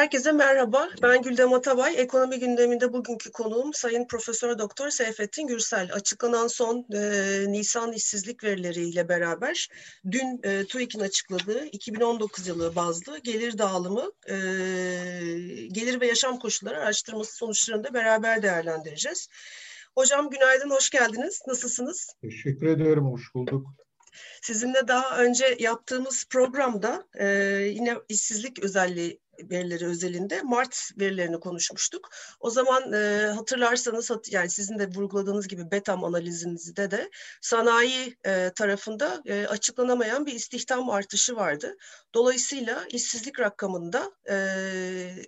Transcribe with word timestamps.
Herkese 0.00 0.32
merhaba. 0.32 0.88
Ben 1.02 1.22
Güldem 1.22 1.52
Atabay. 1.52 1.94
Ekonomi 1.96 2.38
gündeminde 2.38 2.92
bugünkü 2.92 3.32
konuğum 3.32 3.74
Sayın 3.74 4.06
Profesör 4.06 4.58
Doktor 4.58 4.90
Seyfettin 4.90 5.46
Gürsel. 5.46 5.90
Açıklanan 5.92 6.46
son 6.46 6.86
e, 6.94 7.44
Nisan 7.48 7.92
işsizlik 7.92 8.44
verileriyle 8.44 9.08
beraber 9.08 9.68
dün 10.10 10.40
e, 10.42 10.64
TÜİK'in 10.64 11.00
açıkladığı 11.00 11.64
2019 11.66 12.46
yılı 12.46 12.76
bazlı 12.76 13.18
gelir 13.18 13.58
dağılımı, 13.58 14.12
e, 14.28 14.34
gelir 15.72 16.00
ve 16.00 16.06
yaşam 16.06 16.38
koşulları 16.38 16.78
araştırması 16.78 17.36
sonuçlarını 17.36 17.84
da 17.84 17.94
beraber 17.94 18.42
değerlendireceğiz. 18.42 19.28
Hocam 19.94 20.30
günaydın, 20.30 20.70
hoş 20.70 20.90
geldiniz. 20.90 21.42
Nasılsınız? 21.46 22.14
Teşekkür 22.22 22.66
ederim, 22.66 23.04
hoş 23.04 23.34
bulduk. 23.34 23.66
Sizinle 24.42 24.88
daha 24.88 25.18
önce 25.18 25.56
yaptığımız 25.58 26.24
programda 26.30 27.04
e, 27.14 27.26
yine 27.74 27.96
işsizlik 28.08 28.58
özelliği 28.64 29.20
verileri 29.50 29.86
özelinde 29.86 30.42
Mart 30.42 30.90
verilerini 31.00 31.40
konuşmuştuk. 31.40 32.08
O 32.40 32.50
zaman 32.50 32.92
e, 32.92 33.26
hatırlarsanız 33.36 34.10
yani 34.30 34.50
sizin 34.50 34.78
de 34.78 34.88
vurguladığınız 34.88 35.48
gibi 35.48 35.70
BETAM 35.70 36.04
analizinizde 36.04 36.90
de 36.90 37.10
sanayi 37.40 38.16
e, 38.26 38.50
tarafında 38.56 39.22
e, 39.26 39.46
açıklanamayan 39.46 40.26
bir 40.26 40.32
istihdam 40.32 40.90
artışı 40.90 41.36
vardı. 41.36 41.76
Dolayısıyla 42.14 42.84
işsizlik 42.92 43.40
rakamında 43.40 44.12
e, 44.30 44.34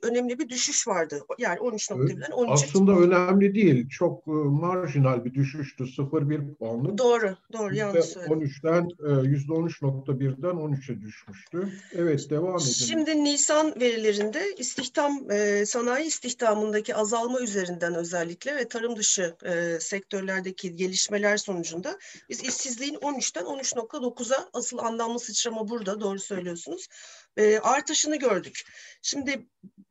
önemli 0.02 0.38
bir 0.38 0.48
düşüş 0.48 0.88
vardı. 0.88 1.20
Yani 1.38 1.58
13.1'den 1.58 2.30
13'e 2.30 2.52
Aslında 2.52 2.92
önemli 2.92 3.54
değil. 3.54 3.88
Çok 3.88 4.28
e, 4.28 4.30
marjinal 4.30 5.24
bir 5.24 5.34
düşüştü. 5.34 5.84
0,1 5.84 6.54
puanlık. 6.54 6.98
Doğru, 6.98 7.36
doğru. 7.52 7.74
Yanlış 7.74 8.04
söyledim. 8.04 8.38
13'ten 8.38 8.82
e, 8.82 9.28
%13.1'den 9.28 10.50
13'e 10.50 11.00
düşmüştü. 11.00 11.68
Evet, 11.92 12.30
devam 12.30 12.56
edelim. 12.56 12.72
Şimdi 12.72 13.24
Nisan 13.24 13.80
verilerinde 14.02 14.54
istihdam, 14.56 15.30
e, 15.30 15.66
sanayi 15.66 16.06
istihdamındaki 16.06 16.94
azalma 16.94 17.40
üzerinden 17.40 17.94
özellikle 17.94 18.56
ve 18.56 18.68
tarım 18.68 18.96
dışı 18.96 19.36
e, 19.44 19.80
sektörlerdeki 19.80 20.76
gelişmeler 20.76 21.36
sonucunda 21.36 21.98
biz 22.28 22.42
işsizliğin 22.42 22.94
13'ten 22.94 23.44
13.9'a 23.44 24.48
asıl 24.52 24.78
anlamlı 24.78 25.20
sıçrama 25.20 25.68
burada, 25.68 26.00
doğru 26.00 26.18
söylüyorsunuz. 26.18 26.88
E, 27.36 27.58
artışını 27.58 28.16
gördük. 28.16 28.62
Şimdi 29.02 29.46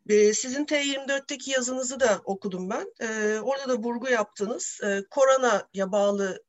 e, 0.10 0.34
sizin 0.34 0.66
T24'teki 0.66 1.52
yazınızı 1.52 2.00
da 2.00 2.22
okudum 2.26 2.70
ben. 2.70 2.94
E, 3.02 3.40
orada 3.40 3.70
da 3.70 3.78
vurgu 3.78 4.10
yaptınız. 4.10 4.80
E, 4.84 5.04
koronaya 5.10 5.92
bağlı 5.92 6.44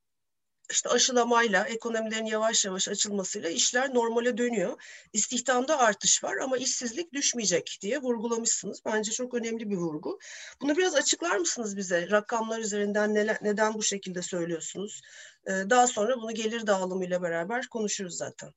işte 0.71 0.89
aşılamayla, 0.89 1.63
ekonomilerin 1.63 2.25
yavaş 2.25 2.65
yavaş 2.65 2.89
açılmasıyla 2.89 3.49
işler 3.49 3.93
normale 3.93 4.37
dönüyor. 4.37 4.81
İstihdamda 5.13 5.79
artış 5.79 6.23
var 6.23 6.37
ama 6.37 6.57
işsizlik 6.57 7.13
düşmeyecek 7.13 7.77
diye 7.81 8.01
vurgulamışsınız. 8.01 8.81
Bence 8.85 9.11
çok 9.11 9.33
önemli 9.33 9.69
bir 9.69 9.77
vurgu. 9.77 10.19
Bunu 10.61 10.77
biraz 10.77 10.95
açıklar 10.95 11.37
mısınız 11.37 11.77
bize? 11.77 12.09
Rakamlar 12.11 12.59
üzerinden 12.59 13.13
neler, 13.13 13.37
neden 13.41 13.73
bu 13.73 13.83
şekilde 13.83 14.21
söylüyorsunuz? 14.21 15.01
Ee, 15.47 15.51
daha 15.51 15.87
sonra 15.87 16.17
bunu 16.17 16.33
gelir 16.33 16.67
dağılımıyla 16.67 17.21
beraber 17.21 17.67
konuşuruz 17.67 18.17
zaten. 18.17 18.49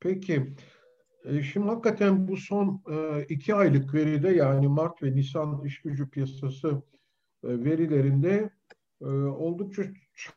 Peki. 0.00 0.54
E, 1.24 1.42
şimdi 1.42 1.66
hakikaten 1.66 2.28
bu 2.28 2.36
son 2.36 2.82
e, 2.90 3.24
iki 3.28 3.54
aylık 3.54 3.94
veride 3.94 4.28
yani 4.28 4.68
Mart 4.68 5.02
ve 5.02 5.14
Nisan 5.14 5.64
iş 5.64 5.82
gücü 5.82 6.10
piyasası 6.10 6.68
e, 7.44 7.48
verilerinde 7.48 8.50
oldukça 9.38 9.82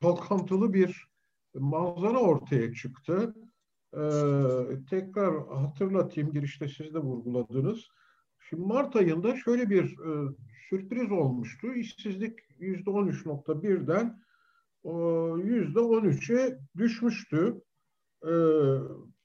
çalkantılı 0.01 0.73
bir 0.73 1.07
manzara 1.53 2.19
ortaya 2.19 2.73
çıktı. 2.73 3.35
Tekrar 4.89 5.47
hatırlatayım, 5.47 6.31
girişte 6.31 6.67
siz 6.67 6.93
de 6.93 6.99
vurguladınız. 6.99 7.87
Şimdi 8.39 8.63
Mart 8.63 8.95
ayında 8.95 9.35
şöyle 9.35 9.69
bir 9.69 9.95
sürpriz 10.69 11.11
olmuştu. 11.11 11.73
İşsizlik 11.73 12.39
%13.1'den 12.59 14.23
%13'e 14.83 16.59
düşmüştü. 16.77 17.61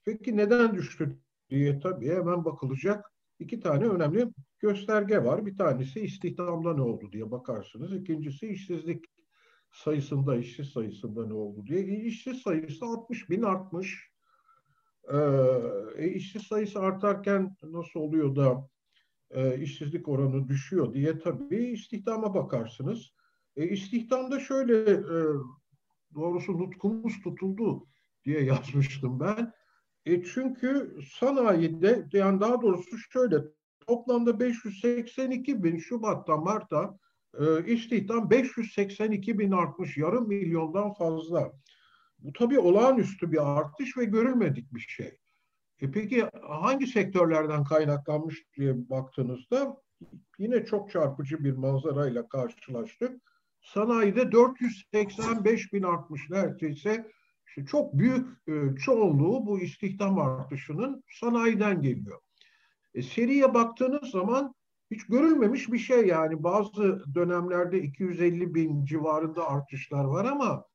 Peki 0.05 0.37
neden 0.37 0.75
düştü 0.75 1.17
diye 1.49 1.79
tabii 1.79 2.09
hemen 2.09 2.45
bakılacak 2.45 3.11
iki 3.39 3.59
tane 3.59 3.85
önemli 3.85 4.33
gösterge 4.59 5.23
var. 5.23 5.45
Bir 5.45 5.57
tanesi 5.57 5.99
istihdamda 5.99 6.73
ne 6.73 6.81
oldu 6.81 7.11
diye 7.11 7.31
bakarsınız. 7.31 7.93
İkincisi 7.93 8.47
işsizlik 8.47 9.05
sayısında, 9.71 10.35
işsiz 10.35 10.69
sayısında 10.69 11.27
ne 11.27 11.33
oldu 11.33 11.65
diye. 11.67 11.79
E, 11.79 12.03
işsiz 12.03 12.41
sayısı 12.41 12.85
60 12.85 13.29
bin 13.29 13.41
artmış. 13.41 14.09
Ee, 15.13 16.09
işsiz 16.13 16.43
sayısı 16.43 16.79
artarken 16.79 17.55
nasıl 17.63 17.99
oluyor 17.99 18.35
da 18.35 18.69
e, 19.31 19.61
işsizlik 19.61 20.07
oranı 20.07 20.47
düşüyor 20.47 20.93
diye 20.93 21.19
tabii 21.19 21.63
istihdama 21.63 22.33
bakarsınız. 22.33 23.13
E, 23.55 23.69
istihdamda 23.69 24.39
şöyle 24.39 24.91
e, 24.91 25.19
doğrusu 26.15 26.57
nutkumuz 26.57 27.21
tutuldu 27.23 27.87
diye 28.25 28.41
yazmıştım 28.43 29.19
ben. 29.19 29.53
E 30.05 30.23
çünkü 30.23 30.99
sanayide 31.19 32.07
yani 32.13 32.39
daha 32.41 32.61
doğrusu 32.61 32.97
şöyle 32.97 33.37
toplamda 33.87 34.39
582 34.39 35.63
bin 35.63 35.77
Şubat'ta 35.77 36.37
Mart'ta 36.37 36.99
e, 37.39 37.73
istihdam 37.73 38.29
582 38.29 39.39
bin 39.39 39.51
artmış 39.51 39.97
yarım 39.97 40.27
milyondan 40.27 40.93
fazla. 40.93 41.53
Bu 42.19 42.33
tabii 42.33 42.59
olağanüstü 42.59 43.31
bir 43.31 43.59
artış 43.59 43.97
ve 43.97 44.05
görülmedik 44.05 44.73
bir 44.73 44.79
şey. 44.79 45.17
E 45.81 45.91
peki 45.91 46.29
hangi 46.41 46.87
sektörlerden 46.87 47.63
kaynaklanmış 47.63 48.45
diye 48.57 48.89
baktığınızda 48.89 49.77
yine 50.37 50.65
çok 50.65 50.91
çarpıcı 50.91 51.43
bir 51.43 51.51
manzarayla 51.51 52.27
karşılaştık. 52.27 53.21
Sanayide 53.61 54.31
485 54.31 55.73
bin 55.73 55.83
artmış 55.83 56.29
neredeyse 56.29 57.11
işte 57.47 57.65
çok 57.65 57.97
büyük 57.97 58.27
e, 58.47 58.75
çoğunluğu 58.85 59.45
bu 59.45 59.59
istihdam 59.59 60.19
artışının 60.19 61.03
sanayiden 61.19 61.81
geliyor. 61.81 62.19
E, 62.93 63.01
seriye 63.01 63.53
baktığınız 63.53 64.11
zaman 64.11 64.55
hiç 64.91 65.05
görülmemiş 65.05 65.71
bir 65.71 65.77
şey 65.77 66.07
yani 66.07 66.43
bazı 66.43 67.03
dönemlerde 67.15 67.81
250 67.81 68.55
bin 68.55 68.85
civarında 68.85 69.49
artışlar 69.49 70.03
var 70.03 70.25
ama 70.25 70.65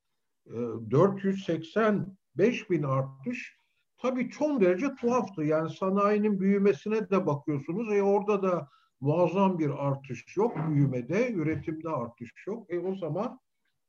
e, 0.47 0.53
485 0.91 2.71
bin 2.71 2.83
artış 2.83 3.59
tabii 3.99 4.31
çok 4.31 4.61
derece 4.61 4.95
tuhaftı. 4.95 5.43
Yani 5.43 5.71
sanayinin 5.71 6.41
büyümesine 6.41 7.11
de 7.11 7.27
bakıyorsunuz. 7.27 7.93
E 7.93 8.03
orada 8.03 8.43
da 8.43 8.69
muazzam 9.01 9.59
bir 9.59 9.87
artış 9.87 10.37
yok 10.37 10.57
büyümede, 10.69 11.33
üretimde 11.33 11.89
artış 11.89 12.31
yok. 12.47 12.73
E 12.73 12.79
o 12.79 12.95
zaman 12.95 13.41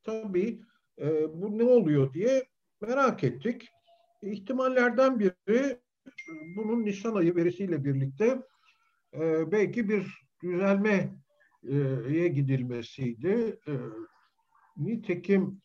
tabii 0.04 0.62
e, 1.00 1.34
bu 1.42 1.58
ne 1.58 1.64
oluyor 1.64 2.14
diye 2.14 2.46
merak 2.82 3.24
ettik. 3.24 3.70
İhtimallerden 4.22 5.20
biri 5.20 5.80
bunun 6.56 6.86
Nisan 6.86 7.16
ayı 7.16 7.36
verisiyle 7.36 7.86
birlikte 7.86 8.42
e, 9.20 9.52
belki 9.52 9.90
bir 9.90 10.08
düzelmeye 10.44 12.28
gidilmesiydi. 12.28 13.60
E, 13.68 13.74
nitekim 14.78 15.62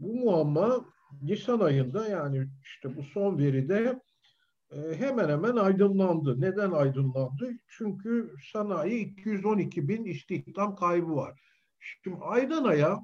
bu 0.00 0.14
muamma 0.14 0.84
Nisan 1.22 1.60
ayında 1.60 2.08
yani 2.08 2.46
işte 2.62 2.96
bu 2.96 3.02
son 3.02 3.38
veride 3.38 4.00
e, 4.72 4.94
hemen 4.98 5.28
hemen 5.28 5.56
aydınlandı. 5.56 6.40
Neden 6.40 6.70
aydınlandı? 6.70 7.50
Çünkü 7.68 8.34
sanayi 8.52 9.00
212 9.00 9.88
bin 9.88 10.04
istihdam 10.04 10.76
kaybı 10.76 11.16
var. 11.16 11.40
Şimdi 11.80 12.16
aydan 12.20 12.64
aya 12.64 12.98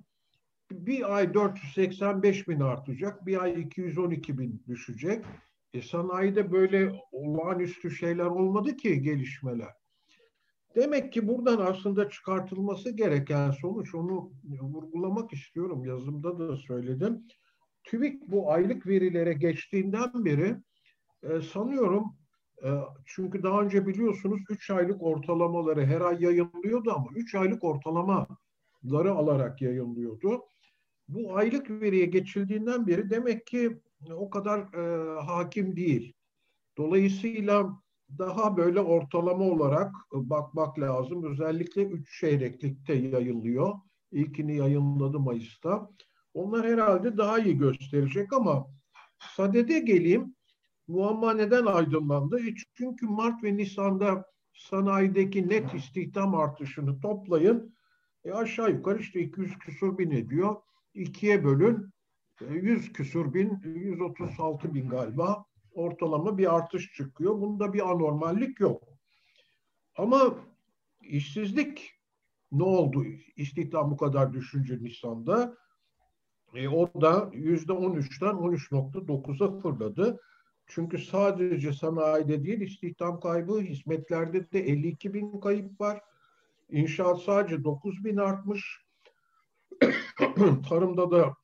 bir 0.70 1.16
ay 1.16 1.34
485 1.34 2.48
bin 2.48 2.60
artacak, 2.60 3.26
bir 3.26 3.42
ay 3.42 3.60
212 3.60 4.38
bin 4.38 4.62
düşecek. 4.68 5.24
E, 5.74 5.82
sanayide 5.82 6.52
böyle 6.52 6.92
olağanüstü 7.12 7.90
şeyler 7.90 8.24
olmadı 8.24 8.76
ki 8.76 9.02
gelişmeler. 9.02 9.72
Demek 10.76 11.12
ki 11.12 11.28
buradan 11.28 11.60
aslında 11.60 12.10
çıkartılması 12.10 12.90
gereken 12.90 13.50
sonuç, 13.50 13.94
onu 13.94 14.32
vurgulamak 14.44 15.32
istiyorum, 15.32 15.84
yazımda 15.84 16.38
da 16.38 16.56
söyledim. 16.56 17.26
TÜİK 17.84 18.22
bu 18.28 18.52
aylık 18.52 18.86
verilere 18.86 19.32
geçtiğinden 19.32 20.24
beri 20.24 20.56
e, 21.22 21.40
sanıyorum, 21.40 22.04
e, 22.64 22.68
çünkü 23.06 23.42
daha 23.42 23.62
önce 23.62 23.86
biliyorsunuz 23.86 24.40
3 24.50 24.70
aylık 24.70 25.02
ortalamaları 25.02 25.86
her 25.86 26.00
ay 26.00 26.22
yayınlıyordu 26.22 26.92
ama 26.92 27.06
3 27.14 27.34
aylık 27.34 27.64
ortalamaları 27.64 29.12
alarak 29.12 29.62
yayınlıyordu 29.62 30.42
bu 31.08 31.36
aylık 31.36 31.70
veriye 31.70 32.06
geçildiğinden 32.06 32.86
beri 32.86 33.10
demek 33.10 33.46
ki 33.46 33.80
o 34.10 34.30
kadar 34.30 34.58
e, 34.60 35.20
hakim 35.20 35.76
değil. 35.76 36.12
Dolayısıyla 36.78 37.82
daha 38.18 38.56
böyle 38.56 38.80
ortalama 38.80 39.44
olarak 39.44 39.94
bakmak 40.12 40.78
lazım. 40.78 41.24
Özellikle 41.24 41.82
üç 41.82 42.20
çeyreklikte 42.20 42.94
yayılıyor. 42.94 43.74
İlkini 44.12 44.56
yayınladı 44.56 45.20
Mayıs'ta. 45.20 45.90
Onlar 46.34 46.66
herhalde 46.66 47.16
daha 47.16 47.38
iyi 47.38 47.58
gösterecek 47.58 48.32
ama 48.32 48.66
sadede 49.18 49.78
geleyim. 49.78 50.34
Muamma 50.88 51.32
neden 51.32 51.66
aydınlandı? 51.66 52.40
E 52.48 52.54
çünkü 52.74 53.06
Mart 53.06 53.44
ve 53.44 53.56
Nisan'da 53.56 54.24
sanayideki 54.54 55.48
net 55.48 55.74
istihdam 55.74 56.34
artışını 56.34 57.00
toplayın. 57.00 57.74
E 58.24 58.32
aşağı 58.32 58.70
yukarı 58.70 58.98
işte 58.98 59.20
200 59.20 59.58
küsur 59.58 59.98
bin 59.98 60.10
ediyor. 60.10 60.56
İkiye 60.94 61.44
bölün. 61.44 61.90
100 62.50 62.88
e, 62.88 62.92
küsur 62.92 63.34
bin, 63.34 63.60
136 63.64 64.74
bin 64.74 64.88
galiba 64.88 65.44
ortalama 65.76 66.38
bir 66.38 66.56
artış 66.56 66.92
çıkıyor. 66.96 67.40
Bunda 67.40 67.72
bir 67.72 67.90
anormallik 67.90 68.60
yok. 68.60 68.82
Ama 69.96 70.34
işsizlik 71.02 71.92
ne 72.52 72.62
oldu? 72.62 73.04
İstihdam 73.36 73.90
bu 73.90 73.96
kadar 73.96 74.32
düşünce 74.32 74.78
Nisan'da. 74.80 75.56
E, 76.54 76.68
o 76.68 77.00
da 77.00 77.30
yüzde 77.32 77.72
13'ten 77.72 78.34
13.9'a 78.34 79.60
fırladı. 79.60 80.20
Çünkü 80.66 80.98
sadece 80.98 81.72
sanayide 81.72 82.44
değil 82.44 82.60
istihdam 82.60 83.20
kaybı, 83.20 83.60
hizmetlerde 83.60 84.52
de 84.52 84.60
52 84.60 85.14
bin 85.14 85.40
kayıp 85.40 85.80
var. 85.80 86.00
İnşaat 86.70 87.22
sadece 87.22 87.64
9 87.64 88.04
bin 88.04 88.16
artmış. 88.16 88.86
Tarımda 90.68 91.10
da 91.10 91.36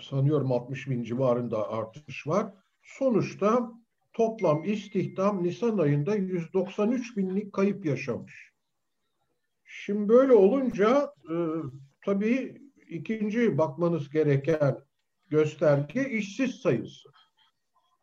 sanıyorum 0.00 0.52
60 0.52 0.88
bin 0.88 1.02
civarında 1.02 1.68
artış 1.68 2.26
var. 2.26 2.54
Sonuçta 2.88 3.72
toplam 4.12 4.64
istihdam 4.64 5.44
Nisan 5.44 5.78
ayında 5.78 6.16
193 6.16 7.16
binlik 7.16 7.52
kayıp 7.52 7.84
yaşamış. 7.84 8.52
Şimdi 9.64 10.08
böyle 10.08 10.32
olunca 10.32 11.12
e, 11.30 11.34
tabii 12.04 12.62
ikinci 12.88 13.58
bakmanız 13.58 14.10
gereken 14.10 14.78
gösterge 15.26 16.10
işsiz 16.10 16.54
sayısı. 16.54 17.08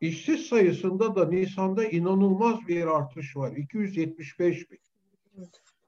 İşsiz 0.00 0.46
sayısında 0.46 1.16
da 1.16 1.28
Nisan'da 1.28 1.84
inanılmaz 1.84 2.68
bir 2.68 2.86
artış 2.86 3.36
var. 3.36 3.52
275 3.56 4.70
bin. 4.70 4.78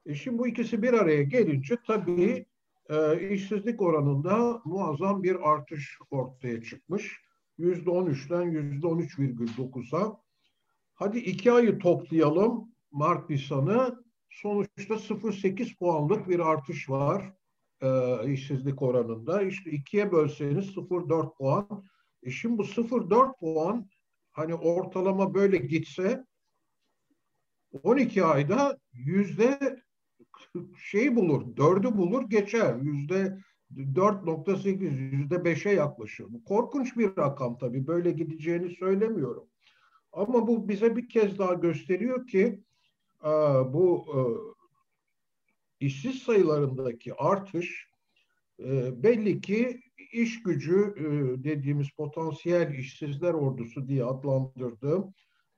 E 0.05 0.15
şimdi 0.15 0.37
bu 0.37 0.47
ikisi 0.47 0.81
bir 0.81 0.93
araya 0.93 1.23
gelince 1.23 1.77
tabii 1.87 2.45
e, 2.89 3.29
işsizlik 3.29 3.81
oranında 3.81 4.61
muazzam 4.65 5.23
bir 5.23 5.49
artış 5.51 5.97
ortaya 6.11 6.63
çıkmış. 6.63 7.28
%13'ten 7.59 8.51
%13,9'a. 8.51 10.21
Hadi 10.93 11.19
iki 11.19 11.51
ayı 11.51 11.79
toplayalım 11.79 12.71
Mart 12.91 13.29
Nisan'ı. 13.29 14.03
Sonuçta 14.29 14.93
0,8 14.93 15.77
puanlık 15.77 16.29
bir 16.29 16.39
artış 16.39 16.89
var 16.89 17.33
e, 17.81 18.31
işsizlik 18.33 18.81
oranında. 18.81 19.41
İşte 19.41 19.71
ikiye 19.71 20.11
bölseniz 20.11 20.65
0,4 20.65 21.37
puan. 21.37 21.83
E 22.23 22.31
şimdi 22.31 22.57
bu 22.57 22.63
0,4 22.63 23.39
puan 23.39 23.89
hani 24.31 24.55
ortalama 24.55 25.33
böyle 25.33 25.57
gitse 25.57 26.25
12 27.83 28.23
ayda 28.23 28.77
yüzde 28.93 29.83
şey 30.77 31.15
bulur, 31.15 31.57
dördü 31.57 31.97
bulur 31.97 32.29
geçer. 32.29 32.75
Yüzde 32.75 33.37
4.8, 33.75 34.97
yüzde 34.97 35.35
5'e 35.35 35.73
yaklaşıyor. 35.73 36.29
Korkunç 36.45 36.97
bir 36.97 37.17
rakam 37.17 37.57
tabii. 37.57 37.87
Böyle 37.87 38.11
gideceğini 38.11 38.69
söylemiyorum. 38.69 39.47
Ama 40.11 40.47
bu 40.47 40.69
bize 40.69 40.95
bir 40.95 41.09
kez 41.09 41.39
daha 41.39 41.53
gösteriyor 41.53 42.27
ki 42.27 42.63
e, 43.23 43.29
bu 43.73 44.05
e, 44.15 44.19
işsiz 45.85 46.23
sayılarındaki 46.23 47.13
artış 47.13 47.89
e, 48.59 49.03
belli 49.03 49.41
ki 49.41 49.81
iş 50.11 50.43
gücü 50.43 50.95
dediğimiz 51.43 51.89
potansiyel 51.89 52.73
işsizler 52.73 53.33
ordusu 53.33 53.87
diye 53.87 54.03
adlandırdığım 54.05 55.13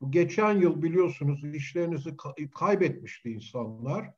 geçen 0.09 0.53
yıl 0.53 0.81
biliyorsunuz 0.81 1.43
işlerinizi 1.43 2.17
kaybetmişti 2.55 3.31
insanlar 3.31 4.13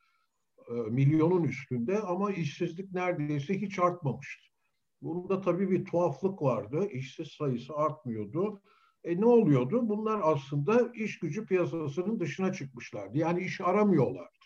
milyonun 0.73 1.43
üstünde 1.43 1.99
ama 1.99 2.31
işsizlik 2.31 2.93
neredeyse 2.93 3.61
hiç 3.61 3.79
artmamıştı. 3.79 4.53
Bunda 5.01 5.41
tabii 5.41 5.71
bir 5.71 5.85
tuhaflık 5.85 6.41
vardı. 6.41 6.87
İşsiz 6.91 7.27
sayısı 7.27 7.73
artmıyordu. 7.75 8.61
E 9.03 9.21
ne 9.21 9.25
oluyordu? 9.25 9.89
Bunlar 9.89 10.19
aslında 10.23 10.91
iş 10.95 11.19
gücü 11.19 11.45
piyasasının 11.45 12.19
dışına 12.19 12.53
çıkmışlardı. 12.53 13.17
Yani 13.17 13.43
iş 13.43 13.61
aramıyorlardı. 13.61 14.45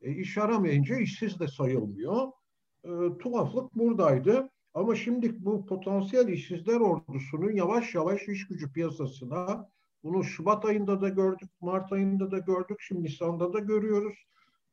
E, 0.00 0.12
iş 0.12 0.38
aramayınca 0.38 0.96
işsiz 0.96 1.40
de 1.40 1.48
sayılmıyor. 1.48 2.28
E, 2.84 2.90
tuhaflık 3.18 3.74
buradaydı. 3.74 4.50
Ama 4.74 4.94
şimdi 4.94 5.44
bu 5.44 5.66
potansiyel 5.66 6.28
işsizler 6.28 6.80
ordusunun 6.80 7.52
yavaş 7.52 7.94
yavaş 7.94 8.28
iş 8.28 8.48
gücü 8.48 8.72
piyasasına 8.72 9.68
bunu 10.02 10.24
Şubat 10.24 10.64
ayında 10.64 11.00
da 11.00 11.08
gördük, 11.08 11.50
Mart 11.60 11.92
ayında 11.92 12.30
da 12.30 12.38
gördük, 12.38 12.76
şimdi 12.80 13.02
Nisan'da 13.02 13.52
da 13.52 13.58
görüyoruz 13.58 14.24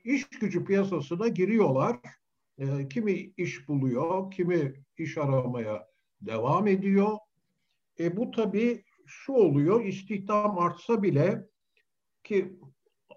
iş 0.03 0.29
gücü 0.29 0.65
piyasasına 0.65 1.27
giriyorlar. 1.27 1.99
E, 2.57 2.87
kimi 2.87 3.11
iş 3.37 3.67
buluyor, 3.67 4.31
kimi 4.31 4.73
iş 4.97 5.17
aramaya 5.17 5.87
devam 6.21 6.67
ediyor. 6.67 7.17
E, 7.99 8.17
bu 8.17 8.31
tabii 8.31 8.83
şu 9.05 9.33
oluyor, 9.33 9.85
istihdam 9.85 10.59
artsa 10.59 11.03
bile 11.03 11.47
ki 12.23 12.59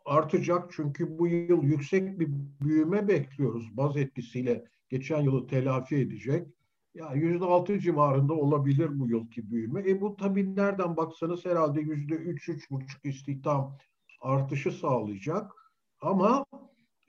artacak 0.05 0.73
çünkü 0.73 1.19
bu 1.19 1.27
yıl 1.27 1.63
yüksek 1.63 2.21
bir 2.21 2.29
büyüme 2.61 3.09
bekliyoruz. 3.09 3.77
Baz 3.77 3.97
etkisiyle 3.97 4.65
geçen 4.89 5.21
yılı 5.21 5.47
telafi 5.47 5.97
edecek. 5.97 6.47
Ya 6.95 7.13
yüzde 7.15 7.45
altı 7.45 7.79
civarında 7.79 8.35
olabilir 8.35 9.01
bu 9.01 9.09
yılki 9.09 9.51
büyüme. 9.51 9.91
E 9.91 10.01
bu 10.01 10.17
tabii 10.17 10.57
nereden 10.57 10.97
baksanız 10.97 11.45
herhalde 11.45 11.81
yüzde 11.81 12.15
üç, 12.15 12.49
üç 12.49 12.71
buçuk 12.71 13.05
istihdam 13.05 13.79
artışı 14.21 14.73
sağlayacak. 14.73 15.53
Ama 16.01 16.45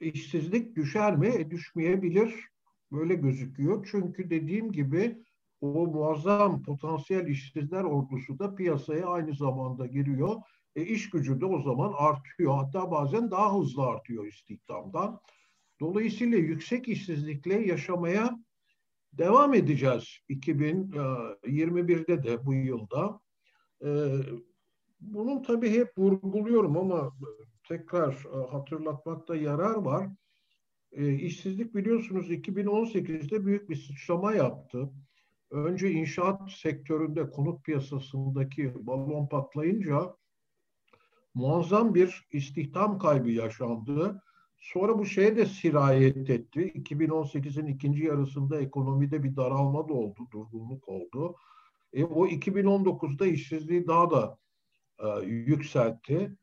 işsizlik 0.02 0.76
düşer 0.76 1.16
mi? 1.16 1.28
E, 1.28 1.50
düşmeyebilir. 1.50 2.34
Böyle 2.92 3.14
gözüküyor. 3.14 3.88
Çünkü 3.90 4.30
dediğim 4.30 4.72
gibi 4.72 5.22
o 5.60 5.86
muazzam 5.86 6.62
potansiyel 6.62 7.26
işsizler 7.26 7.84
ordusu 7.84 8.38
da 8.38 8.54
piyasaya 8.54 9.06
aynı 9.06 9.34
zamanda 9.34 9.86
giriyor. 9.86 10.36
E, 10.76 10.82
iş 10.82 11.10
gücü 11.10 11.40
de 11.40 11.46
o 11.46 11.62
zaman 11.62 11.92
artıyor. 11.96 12.54
Hatta 12.54 12.90
bazen 12.90 13.30
daha 13.30 13.58
hızlı 13.58 13.82
artıyor 13.82 14.26
istihdamdan. 14.26 15.20
Dolayısıyla 15.80 16.38
yüksek 16.38 16.88
işsizlikle 16.88 17.54
yaşamaya 17.54 18.38
devam 19.12 19.54
edeceğiz 19.54 20.18
2021'de 20.28 22.12
e, 22.12 22.22
de 22.22 22.46
bu 22.46 22.54
yılda. 22.54 23.20
E, 23.84 23.88
bunun 25.00 25.42
tabii 25.42 25.70
hep 25.70 25.98
vurguluyorum 25.98 26.76
ama 26.76 27.12
tekrar 27.68 28.12
e, 28.12 28.50
hatırlatmakta 28.50 29.36
yarar 29.36 29.74
var. 29.74 30.08
E, 30.92 31.12
işsizlik 31.12 31.74
biliyorsunuz 31.74 32.30
2018'de 32.30 33.46
büyük 33.46 33.70
bir 33.70 33.76
sıçrama 33.76 34.34
yaptı. 34.34 34.90
Önce 35.50 35.90
inşaat 35.90 36.50
sektöründe 36.50 37.30
konut 37.30 37.64
piyasasındaki 37.64 38.86
balon 38.86 39.26
patlayınca 39.26 40.16
muazzam 41.34 41.94
bir 41.94 42.28
istihdam 42.32 42.98
kaybı 42.98 43.30
yaşandı. 43.30 44.22
Sonra 44.60 44.98
bu 44.98 45.06
şeye 45.06 45.36
de 45.36 45.46
sirayet 45.46 46.30
etti. 46.30 46.60
2018'in 46.60 47.66
ikinci 47.66 48.04
yarısında 48.04 48.60
ekonomide 48.60 49.22
bir 49.22 49.36
daralma 49.36 49.88
da 49.88 49.92
oldu, 49.92 50.28
durgunluk 50.32 50.88
oldu. 50.88 51.36
E, 51.92 52.04
o 52.04 52.26
2019'da 52.26 53.26
işsizliği 53.26 53.86
daha 53.86 54.10
da 54.10 54.38
e, 54.98 55.26
yükseltti. 55.26 56.36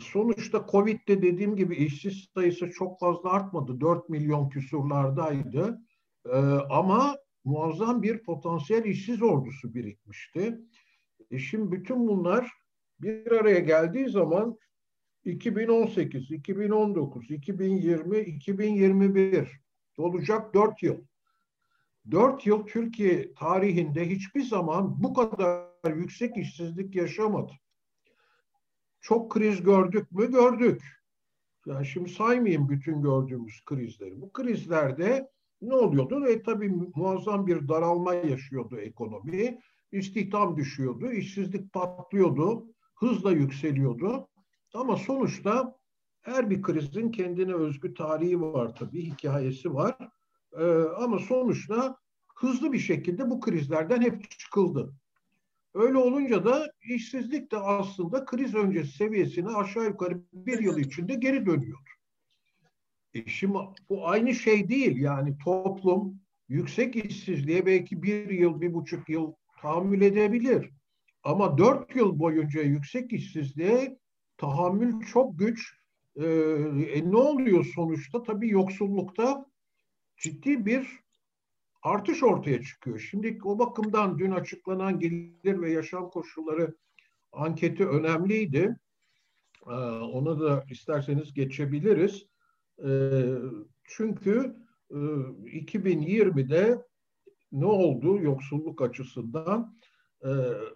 Sonuçta 0.00 0.66
Covid'de 0.70 1.22
dediğim 1.22 1.56
gibi 1.56 1.76
işsiz 1.76 2.28
sayısı 2.34 2.70
çok 2.70 3.00
fazla 3.00 3.30
artmadı. 3.32 3.80
4 3.80 4.08
milyon 4.08 4.48
küsurlardaydı. 4.48 5.80
E, 6.26 6.36
ama 6.70 7.16
muazzam 7.44 8.02
bir 8.02 8.22
potansiyel 8.22 8.84
işsiz 8.84 9.22
ordusu 9.22 9.74
birikmişti. 9.74 10.58
E 11.30 11.38
şimdi 11.38 11.72
bütün 11.72 12.08
bunlar 12.08 12.50
bir 13.00 13.32
araya 13.32 13.58
geldiği 13.58 14.08
zaman 14.08 14.58
2018, 15.24 16.30
2019, 16.30 17.30
2020, 17.30 18.18
2021 18.18 19.60
olacak 19.98 20.54
4 20.54 20.82
yıl. 20.82 21.04
4 22.10 22.46
yıl 22.46 22.66
Türkiye 22.66 23.34
tarihinde 23.34 24.10
hiçbir 24.10 24.42
zaman 24.42 25.02
bu 25.02 25.14
kadar 25.14 25.96
yüksek 25.96 26.36
işsizlik 26.36 26.94
yaşamadı. 26.94 27.52
Çok 29.02 29.32
kriz 29.32 29.62
gördük 29.62 30.12
mü? 30.12 30.30
Gördük. 30.30 30.82
Yani 31.66 31.86
şimdi 31.86 32.10
saymayayım 32.10 32.68
bütün 32.68 33.02
gördüğümüz 33.02 33.64
krizleri. 33.64 34.20
Bu 34.20 34.32
krizlerde 34.32 35.30
ne 35.62 35.74
oluyordu? 35.74 36.26
E 36.26 36.42
tabii 36.42 36.72
muazzam 36.94 37.46
bir 37.46 37.68
daralma 37.68 38.14
yaşıyordu 38.14 38.78
ekonomi. 38.78 39.60
İstihdam 39.92 40.56
düşüyordu, 40.56 41.12
işsizlik 41.12 41.72
patlıyordu, 41.72 42.66
hızla 42.94 43.32
yükseliyordu. 43.32 44.28
Ama 44.74 44.96
sonuçta 44.96 45.76
her 46.20 46.50
bir 46.50 46.62
krizin 46.62 47.10
kendine 47.10 47.54
özgü 47.54 47.94
tarihi 47.94 48.40
var 48.40 48.76
tabii, 48.76 49.04
hikayesi 49.04 49.74
var. 49.74 49.98
Ee, 50.58 50.64
ama 50.96 51.18
sonuçta 51.18 51.96
hızlı 52.34 52.72
bir 52.72 52.78
şekilde 52.78 53.30
bu 53.30 53.40
krizlerden 53.40 54.00
hep 54.00 54.30
çıkıldı. 54.30 54.94
Öyle 55.74 55.98
olunca 55.98 56.44
da 56.44 56.72
işsizlik 56.88 57.52
de 57.52 57.56
aslında 57.56 58.24
kriz 58.24 58.54
öncesi 58.54 58.92
seviyesine 58.96 59.48
aşağı 59.48 59.84
yukarı 59.84 60.22
bir 60.32 60.58
yıl 60.58 60.78
içinde 60.78 61.14
geri 61.14 61.46
dönüyor. 61.46 61.78
E 63.14 63.26
şimdi 63.26 63.58
bu 63.88 64.08
aynı 64.08 64.34
şey 64.34 64.68
değil 64.68 64.96
yani 64.96 65.38
toplum 65.44 66.20
yüksek 66.48 66.96
işsizliğe 66.96 67.66
belki 67.66 68.02
bir 68.02 68.30
yıl, 68.30 68.60
bir 68.60 68.74
buçuk 68.74 69.08
yıl 69.08 69.32
tahammül 69.60 70.00
edebilir. 70.00 70.70
Ama 71.22 71.58
dört 71.58 71.96
yıl 71.96 72.18
boyunca 72.18 72.62
yüksek 72.62 73.12
işsizliğe 73.12 73.98
tahammül 74.36 75.00
çok 75.06 75.38
güç. 75.38 75.74
Ee, 76.16 76.26
e, 76.92 77.10
ne 77.10 77.16
oluyor 77.16 77.64
sonuçta? 77.74 78.22
Tabii 78.22 78.48
yoksullukta 78.48 79.46
ciddi 80.16 80.66
bir 80.66 81.00
artış 81.82 82.22
ortaya 82.22 82.62
çıkıyor. 82.62 82.98
Şimdi 82.98 83.38
o 83.44 83.58
bakımdan 83.58 84.18
dün 84.18 84.30
açıklanan 84.30 84.98
gelir 84.98 85.60
ve 85.60 85.70
yaşam 85.70 86.10
koşulları 86.10 86.74
anketi 87.32 87.88
önemliydi. 87.88 88.76
Ee, 89.66 89.72
ona 90.00 90.40
da 90.40 90.64
isterseniz 90.70 91.34
geçebiliriz. 91.34 92.26
Ee, 92.84 93.22
çünkü 93.84 94.56
e, 94.90 94.94
2020'de 94.94 96.82
ne 97.52 97.66
oldu 97.66 98.22
yoksulluk 98.22 98.82
açısından? 98.82 99.78
Ee, 100.24 100.28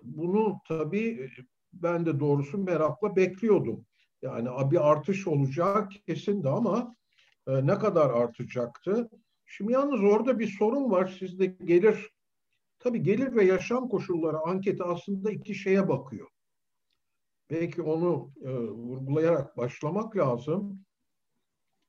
bunu 0.03 0.61
tabii 0.69 1.31
ben 1.73 2.07
de 2.07 2.21
doğrusu 2.21 2.59
merakla 2.59 3.17
bekliyordum. 3.17 3.87
Yani 4.23 4.49
bir 4.71 4.91
artış 4.91 5.27
olacak 5.27 5.93
kesindi 6.07 6.49
ama 6.49 6.97
e, 7.47 7.67
ne 7.67 7.79
kadar 7.79 8.11
artacaktı? 8.11 9.11
Şimdi 9.47 9.73
yalnız 9.73 10.03
orada 10.03 10.39
bir 10.39 10.47
sorun 10.47 10.91
var. 10.91 11.17
Sizde 11.19 11.47
gelir, 11.47 12.11
tabii 12.79 13.03
gelir 13.03 13.35
ve 13.35 13.45
yaşam 13.45 13.89
koşulları 13.89 14.39
anketi 14.39 14.83
aslında 14.83 15.31
iki 15.31 15.55
şeye 15.55 15.89
bakıyor. 15.89 16.29
Belki 17.51 17.83
onu 17.83 18.33
e, 18.43 18.51
vurgulayarak 18.59 19.57
başlamak 19.57 20.17
lazım. 20.17 20.85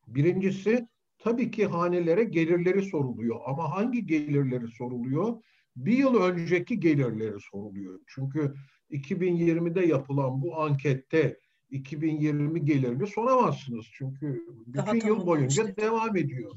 Birincisi 0.07 0.87
tabii 1.17 1.51
ki 1.51 1.65
hanelere 1.65 2.23
gelirleri 2.23 2.81
soruluyor. 2.81 3.39
Ama 3.45 3.71
hangi 3.75 4.05
gelirleri 4.05 4.67
soruluyor? 4.67 5.43
Bir 5.75 5.97
yıl 5.97 6.15
önceki 6.15 6.79
gelirleri 6.79 7.39
soruluyor. 7.51 7.99
Çünkü 8.07 8.53
2020'de 8.91 9.85
yapılan 9.85 10.41
bu 10.41 10.61
ankette 10.61 11.39
2020 11.69 12.65
gelirini 12.65 13.07
soramazsınız. 13.07 13.85
Çünkü 13.93 14.41
bütün 14.67 15.07
yıl 15.07 15.25
boyunca 15.25 15.75
devam 15.75 16.17
ediyor. 16.17 16.51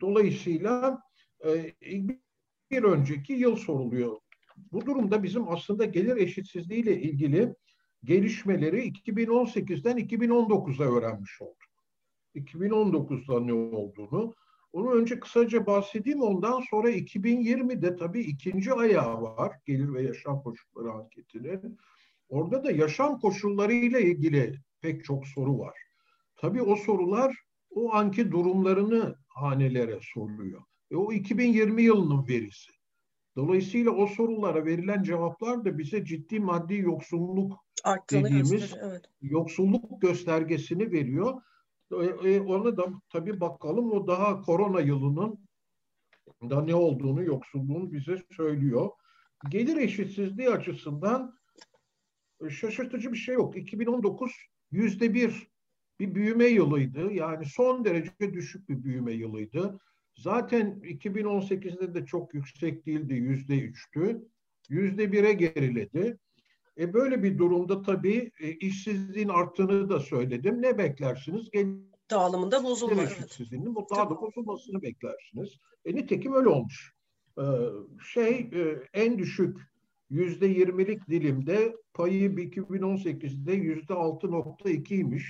Dolayısıyla 0.00 1.02
e, 1.44 1.74
bir 2.70 2.82
önceki 2.82 3.32
yıl 3.32 3.56
soruluyor. 3.56 4.16
Bu 4.72 4.86
durumda 4.86 5.22
bizim 5.22 5.48
aslında 5.48 5.84
gelir 5.84 6.16
eşitsizliği 6.16 6.82
ile 6.82 7.02
ilgili 7.02 7.54
gelişmeleri 8.04 8.88
2018'den 8.88 9.98
2019'a 9.98 10.84
öğrenmiş 10.84 11.42
olduk. 11.42 11.58
2019'da 12.34 13.40
ne 13.40 13.52
olduğunu. 13.52 14.34
Onu 14.72 14.92
önce 14.92 15.20
kısaca 15.20 15.66
bahsedeyim. 15.66 16.22
Ondan 16.22 16.60
sonra 16.70 16.90
2020'de 16.90 17.96
tabii 17.96 18.20
ikinci 18.20 18.72
ayağı 18.72 19.22
var. 19.22 19.52
Gelir 19.66 19.94
ve 19.94 20.02
yaşam 20.02 20.42
koşulları 20.42 20.92
anketinin. 20.92 21.78
Orada 22.28 22.64
da 22.64 22.70
yaşam 22.70 23.20
koşulları 23.20 23.72
ile 23.72 24.02
ilgili 24.02 24.54
pek 24.80 25.04
çok 25.04 25.26
soru 25.26 25.58
var. 25.58 25.78
Tabii 26.36 26.62
o 26.62 26.76
sorular 26.76 27.36
o 27.78 27.94
anki 27.94 28.32
durumlarını 28.32 29.16
hanelere 29.28 29.98
soruyor. 30.14 30.62
E 30.90 30.96
o 30.96 31.12
2020 31.12 31.82
yılının 31.82 32.28
verisi. 32.28 32.70
Dolayısıyla 33.36 33.90
o 33.90 34.06
sorulara 34.06 34.64
verilen 34.64 35.02
cevaplar 35.02 35.64
da 35.64 35.78
bize 35.78 36.04
ciddi 36.04 36.40
maddi 36.40 36.76
yoksulluk 36.76 37.64
Arttığını 37.84 38.24
dediğimiz 38.24 38.74
evet. 38.82 39.04
yoksulluk 39.20 40.02
göstergesini 40.02 40.92
veriyor. 40.92 41.42
E, 41.92 42.30
e, 42.30 42.40
ona 42.40 42.76
da 42.76 42.86
tabii 43.12 43.40
bakalım 43.40 43.92
o 43.92 44.06
daha 44.06 44.40
korona 44.40 44.80
yılının 44.80 45.38
da 46.50 46.62
ne 46.62 46.74
olduğunu 46.74 47.22
yoksulluğun 47.22 47.92
bize 47.92 48.16
söylüyor. 48.36 48.90
Gelir 49.50 49.76
eşitsizliği 49.76 50.50
açısından 50.50 51.38
şaşırtıcı 52.50 53.12
bir 53.12 53.18
şey 53.18 53.34
yok. 53.34 53.56
2019 53.56 54.32
yüzde 54.70 55.14
bir 55.14 55.48
bir 56.00 56.14
büyüme 56.14 56.46
yılıydı. 56.46 57.12
Yani 57.12 57.46
son 57.46 57.84
derece 57.84 58.32
düşük 58.32 58.68
bir 58.68 58.84
büyüme 58.84 59.12
yılıydı. 59.12 59.78
Zaten 60.16 60.80
2018'de 60.82 61.94
de 61.94 62.06
çok 62.06 62.34
yüksek 62.34 62.86
değildi, 62.86 63.14
yüzde 63.14 63.58
üçtü. 63.58 64.28
Yüzde 64.68 65.12
bire 65.12 65.32
geriledi. 65.32 66.18
E 66.78 66.92
böyle 66.92 67.22
bir 67.22 67.38
durumda 67.38 67.82
tabii 67.82 68.32
e, 68.40 68.50
işsizliğin 68.50 69.28
arttığını 69.28 69.88
da 69.88 70.00
söyledim. 70.00 70.62
Ne 70.62 70.78
beklersiniz? 70.78 71.50
Gel 71.50 71.66
Dağılımında 72.10 72.64
bozulma. 72.64 73.04
İşsizliğinin 73.04 73.74
bu 73.74 73.86
daha 73.90 74.10
da 74.10 74.20
bozulmasını 74.20 74.82
beklersiniz. 74.82 75.58
E, 75.84 75.94
nitekim 75.94 76.34
öyle 76.34 76.48
olmuş. 76.48 76.94
Ee, 77.38 77.42
şey 78.14 78.34
e, 78.34 78.82
en 78.94 79.18
düşük 79.18 79.58
yüzde 80.10 80.46
yirmilik 80.46 81.08
dilimde 81.08 81.76
payı 81.94 82.30
2018'de 82.30 83.52
yüzde 83.52 83.92
6.2'ymiş. 83.92 85.24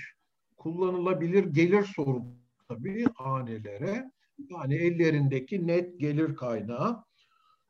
Kullanılabilir 0.59 1.43
gelir 1.43 1.83
soru 1.83 2.23
tabii 2.67 3.05
hanelere. 3.15 4.11
Yani 4.49 4.75
ellerindeki 4.75 5.67
net 5.67 5.99
gelir 5.99 6.35
kaynağı. 6.35 7.03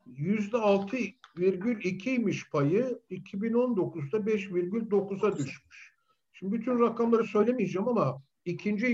Yüzde 0.06 0.56
6,2'ymiş 0.56 2.50
payı 2.50 3.00
2019'da 3.10 4.16
5,9'a 4.16 5.36
düşmüş. 5.36 5.94
Şimdi 6.32 6.52
bütün 6.52 6.80
rakamları 6.80 7.24
söylemeyeceğim 7.24 7.88
ama 7.88 8.22
ikinci 8.44 8.86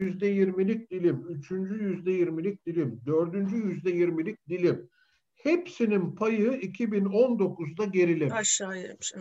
yüzde 0.00 0.26
yirmilik 0.26 0.90
dilim, 0.90 1.26
üçüncü 1.28 1.84
yüzde 1.84 2.10
yirmilik 2.10 2.66
dilim, 2.66 3.00
dördüncü 3.06 3.56
yüzde 3.56 3.90
yirmilik 3.90 4.48
dilim 4.48 4.88
hepsinin 5.34 6.14
payı 6.14 6.46
2019'da 6.46 7.84
gerilemiş. 7.84 8.34
Aşağıya 8.34 8.82
evet. 8.82 9.14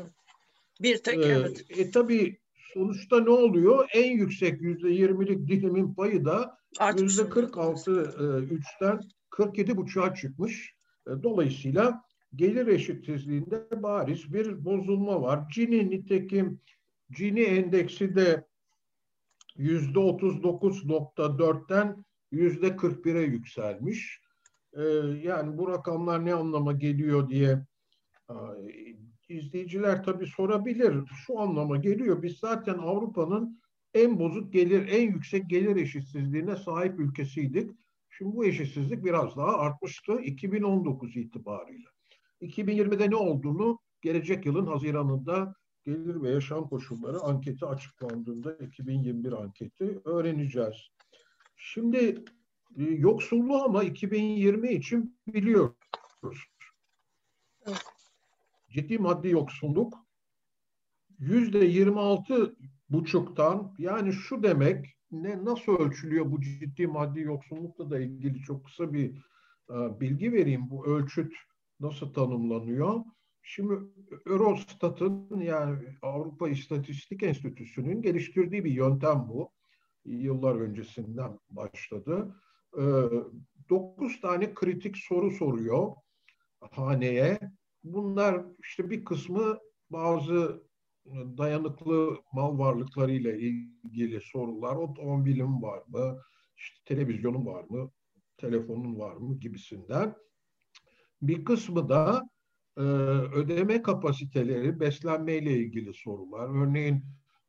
Bir 0.82 0.98
tek 0.98 1.18
ee, 1.18 1.28
evet. 1.28 1.66
E 1.78 1.92
tabii 1.92 2.40
sonuçta 2.74 3.20
ne 3.20 3.30
oluyor? 3.30 3.90
En 3.94 4.12
yüksek 4.12 4.62
yüzde 4.62 4.90
yirmilik 4.90 5.48
dilimin 5.48 5.94
payı 5.94 6.26
da 6.26 6.58
yüzde 7.00 7.30
46 7.30 7.92
e, 7.92 8.54
üçten 8.54 9.00
47 9.30 9.78
buçuğa 9.78 10.16
çıkmış. 10.16 10.76
E, 11.08 11.12
dolayısıyla 11.24 12.02
gelir 12.36 12.68
eşitsizliğinde 12.68 13.84
bariz 13.84 14.34
bir 14.34 14.66
bozulma 14.66 15.22
var. 15.22 15.50
Cini 15.50 15.90
nitekim 15.90 16.60
Cini 17.12 17.42
endeksi 17.42 18.16
de 18.16 18.48
yüzde 19.58 20.00
39.4'ten 20.00 22.06
yüzde 22.32 22.68
41'e 22.68 23.22
yükselmiş. 23.22 24.22
Ee, 24.74 24.82
yani 25.24 25.58
bu 25.58 25.68
rakamlar 25.68 26.26
ne 26.26 26.34
anlama 26.34 26.74
geliyor 26.74 27.30
diye 27.30 27.66
izleyiciler 29.32 30.04
tabii 30.04 30.28
sorabilir. 30.28 30.96
Şu 31.26 31.40
anlama 31.40 31.78
geliyor. 31.78 32.24
Biz 32.24 32.38
zaten 32.38 32.78
Avrupa'nın 32.78 33.62
en 33.94 34.20
bozuk 34.20 34.54
gelir, 34.54 34.88
en 34.88 35.12
yüksek 35.12 35.50
gelir 35.50 35.76
eşitsizliğine 35.76 36.56
sahip 36.56 37.00
ülkesiydik. 37.00 37.72
Şimdi 38.10 38.36
bu 38.36 38.46
eşitsizlik 38.46 39.06
biraz 39.06 39.38
daha 39.38 39.58
artmıştı 39.58 40.22
2019 40.22 41.18
itibarıyla. 41.18 41.90
2020'de 42.42 43.10
ne 43.10 43.16
olduğunu 43.16 43.80
gelecek 44.02 44.46
yılın 44.46 44.66
Haziran'ında 44.66 45.56
gelir 45.84 46.22
ve 46.22 46.30
yaşam 46.30 46.70
koşulları 46.70 47.20
anketi 47.20 47.66
açıklandığında 47.66 48.54
2021 48.54 49.32
anketi 49.32 50.00
öğreneceğiz. 50.06 50.90
Şimdi 51.56 52.24
e, 52.78 52.84
yoksulluğu 52.84 53.64
ama 53.64 53.84
2020 53.84 54.70
için 54.70 55.20
biliyoruz. 55.28 55.76
Ciddi 58.72 58.98
maddi 58.98 59.30
yoksulluk 59.30 59.94
yüzde 61.20 61.66
26 61.66 62.56
buçuktan 62.90 63.76
yani 63.78 64.14
şu 64.14 64.44
demek 64.44 64.86
ne 65.12 65.46
nasıl 65.46 65.78
ölçülüyor 65.78 66.32
bu 66.32 66.42
ciddi 66.42 66.88
maddi 66.88 67.20
yoksullukla 67.20 67.90
da 67.90 68.00
ilgili 68.00 68.42
çok 68.42 68.66
kısa 68.66 68.94
bir 68.94 69.10
e, 69.70 70.00
bilgi 70.00 70.34
vereyim. 70.34 70.70
Bu 70.70 70.86
ölçüt 70.86 71.34
nasıl 71.80 72.14
tanımlanıyor? 72.14 73.04
Şimdi 73.44 73.74
Eurostat'ın 74.26 75.40
yani 75.40 75.80
Avrupa 76.02 76.50
İstatistik 76.50 77.24
Enstitüsü'nün 77.24 78.02
geliştirdiği 78.02 78.66
bir 78.66 78.72
yöntem 78.72 79.26
bu. 79.30 79.52
Yıllar 80.06 80.56
öncesinden 80.56 81.40
başladı. 81.50 82.36
Ee, 82.78 82.82
dokuz 83.70 84.22
tane 84.22 84.54
kritik 84.54 84.98
soru 84.98 85.32
soruyor 85.32 85.94
haneye. 86.72 87.40
Bunlar 87.84 88.46
işte 88.60 88.90
bir 88.90 89.06
kısmı 89.06 89.58
bazı 89.90 90.64
dayanıklı 91.38 92.18
mal 92.34 92.58
varlıklarıyla 92.60 93.32
ilgili 93.32 94.22
sorular. 94.22 94.76
Otomobilim 94.76 95.62
var 95.62 95.84
mı? 95.88 96.22
İşte 96.58 96.96
televizyonun 96.96 97.46
var 97.46 97.64
mı? 97.70 97.92
Telefonun 98.38 99.00
var 99.00 99.16
mı? 99.16 99.40
Gibisinden. 99.40 100.16
Bir 101.22 101.46
kısmı 101.46 101.90
da 101.90 102.30
e, 102.78 102.82
ödeme 102.82 103.82
kapasiteleri, 103.82 104.80
beslenmeyle 104.80 105.58
ilgili 105.58 105.94
sorular. 105.94 106.64
Örneğin 106.64 107.04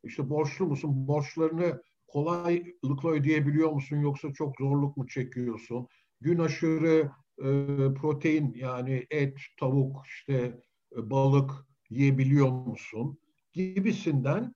işte 0.04 0.30
borçlu 0.30 0.66
musun? 0.66 1.08
Borçlarını 1.08 1.82
kolaylıkla 2.08 3.10
ödeyebiliyor 3.10 3.72
musun 3.72 3.96
yoksa 3.96 4.32
çok 4.32 4.56
zorluk 4.58 4.96
mu 4.96 5.06
çekiyorsun? 5.06 5.88
Gün 6.20 6.38
aşırı 6.38 7.10
e, 7.38 7.46
protein 7.94 8.54
yani 8.54 9.06
et, 9.10 9.36
tavuk, 9.60 10.06
işte 10.06 10.60
e, 10.96 11.10
balık 11.10 11.50
yiyebiliyor 11.90 12.50
musun? 12.50 13.18
Gibisinden 13.52 14.54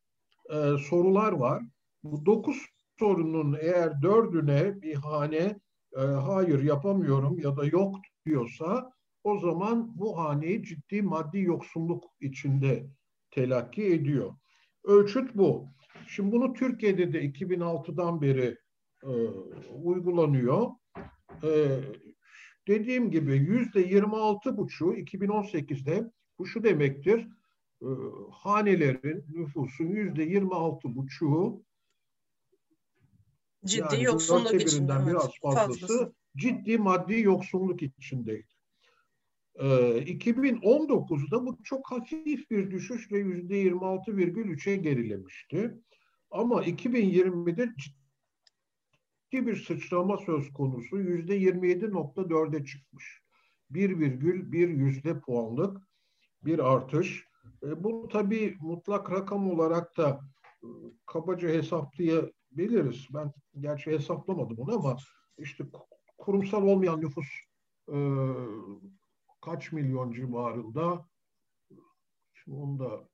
e, 0.50 0.78
sorular 0.88 1.33
var. 1.33 1.62
Bu 2.04 2.26
dokuz 2.26 2.56
sorunun 2.99 3.56
eğer 3.61 4.02
dördüne 4.02 4.83
bir 4.83 4.95
hane 4.95 5.61
hayır 5.97 6.62
yapamıyorum 6.62 7.38
ya 7.38 7.56
da 7.56 7.64
yok 7.64 7.97
diyorsa 8.26 8.92
o 9.25 9.38
zaman 9.38 9.99
bu 9.99 10.18
haneyi 10.18 10.62
ciddi 10.62 11.02
maddi 11.02 11.40
yoksulluk 11.40 12.04
içinde 12.21 12.87
telakki 13.30 13.87
ediyor. 13.87 14.35
Ölçüt 14.85 15.35
bu. 15.35 15.68
Şimdi 16.06 16.33
bunu 16.33 16.52
Türkiye'de 16.52 17.12
de 17.12 17.25
2006'dan 17.25 18.21
beri 18.21 18.56
e, 19.02 19.11
uygulanıyor. 19.83 20.71
E, 21.42 21.80
dediğim 22.68 23.11
gibi 23.11 23.37
yüzde 23.37 23.80
26 23.80 24.56
buçu 24.56 24.94
2018'de 24.94 26.11
bu 26.38 26.46
şu 26.46 26.64
demektir. 26.64 27.28
E, 27.82 27.88
hanelerin 28.30 29.25
nüfusun 29.28 29.87
yüzde 29.87 30.23
26 30.23 30.96
buçuğu 30.96 31.64
ciddi 33.64 33.94
yani 33.94 34.02
yoksulluk 34.02 34.54
içinde. 34.54 34.92
Biraz 35.06 35.30
fazlası, 35.42 35.70
fazlası 35.70 36.12
ciddi 36.37 36.78
maddi 36.78 37.20
yoksulluk 37.20 37.82
içindeydi. 37.82 38.56
2019'da 39.58 41.37
ee, 41.37 41.46
bu 41.46 41.62
çok 41.64 41.90
hafif 41.90 42.50
bir 42.50 42.70
düşüşle 42.70 43.18
yüzde 43.18 43.54
26,3'e 43.54 44.76
gerilemişti. 44.76 45.75
Ama 46.30 46.64
2020'de 46.64 47.75
ciddi 47.78 48.06
bir 49.47 49.57
sıçrama 49.57 50.16
söz 50.16 50.52
konusu 50.52 50.99
yüzde 50.99 51.38
27,4'e 51.38 52.64
çıkmış. 52.64 53.23
1,1 53.71 54.69
yüzde 54.69 55.21
puanlık 55.21 55.83
bir 56.45 56.73
artış. 56.73 57.25
E, 57.62 57.85
bu 57.85 58.09
tabii 58.12 58.57
mutlak 58.61 59.12
rakam 59.12 59.50
olarak 59.50 59.97
da 59.97 60.21
e, 60.62 60.66
kabaca 61.07 61.49
hesaplayabiliriz. 61.49 63.07
Ben 63.14 63.33
gerçi 63.61 63.90
hesaplamadım 63.90 64.59
onu 64.59 64.75
ama 64.75 64.97
işte 65.38 65.64
kurumsal 66.19 66.62
olmayan 66.62 67.00
nüfus 67.00 67.26
e, 67.93 67.97
kaç 69.40 69.73
milyon 69.73 70.12
civarında 70.12 71.07
şimdi 72.35 72.57
onu 72.57 72.78
da 72.78 73.09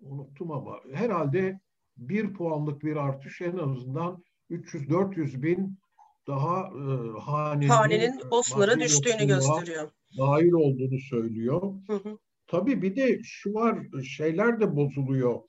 unuttum 0.00 0.50
ama 0.50 0.80
herhalde 0.92 1.60
bir 1.96 2.34
puanlık 2.34 2.82
bir 2.82 2.96
artış 2.96 3.40
en 3.40 3.56
azından 3.56 4.24
300-400 4.50 5.42
bin 5.42 5.78
daha 6.26 6.60
e, 6.60 7.20
hanenin, 7.20 7.68
hanenin 7.68 8.20
oflara 8.30 8.80
düştüğünü 8.80 9.26
gösteriyor. 9.26 9.90
Dahil 10.18 10.52
olduğunu 10.52 10.98
söylüyor. 11.10 11.62
Hı 11.86 11.92
hı. 11.92 12.18
Tabii 12.46 12.82
bir 12.82 12.96
de 12.96 13.20
şu 13.22 13.54
var 13.54 13.78
şeyler 14.02 14.60
de 14.60 14.76
bozuluyor. 14.76 15.40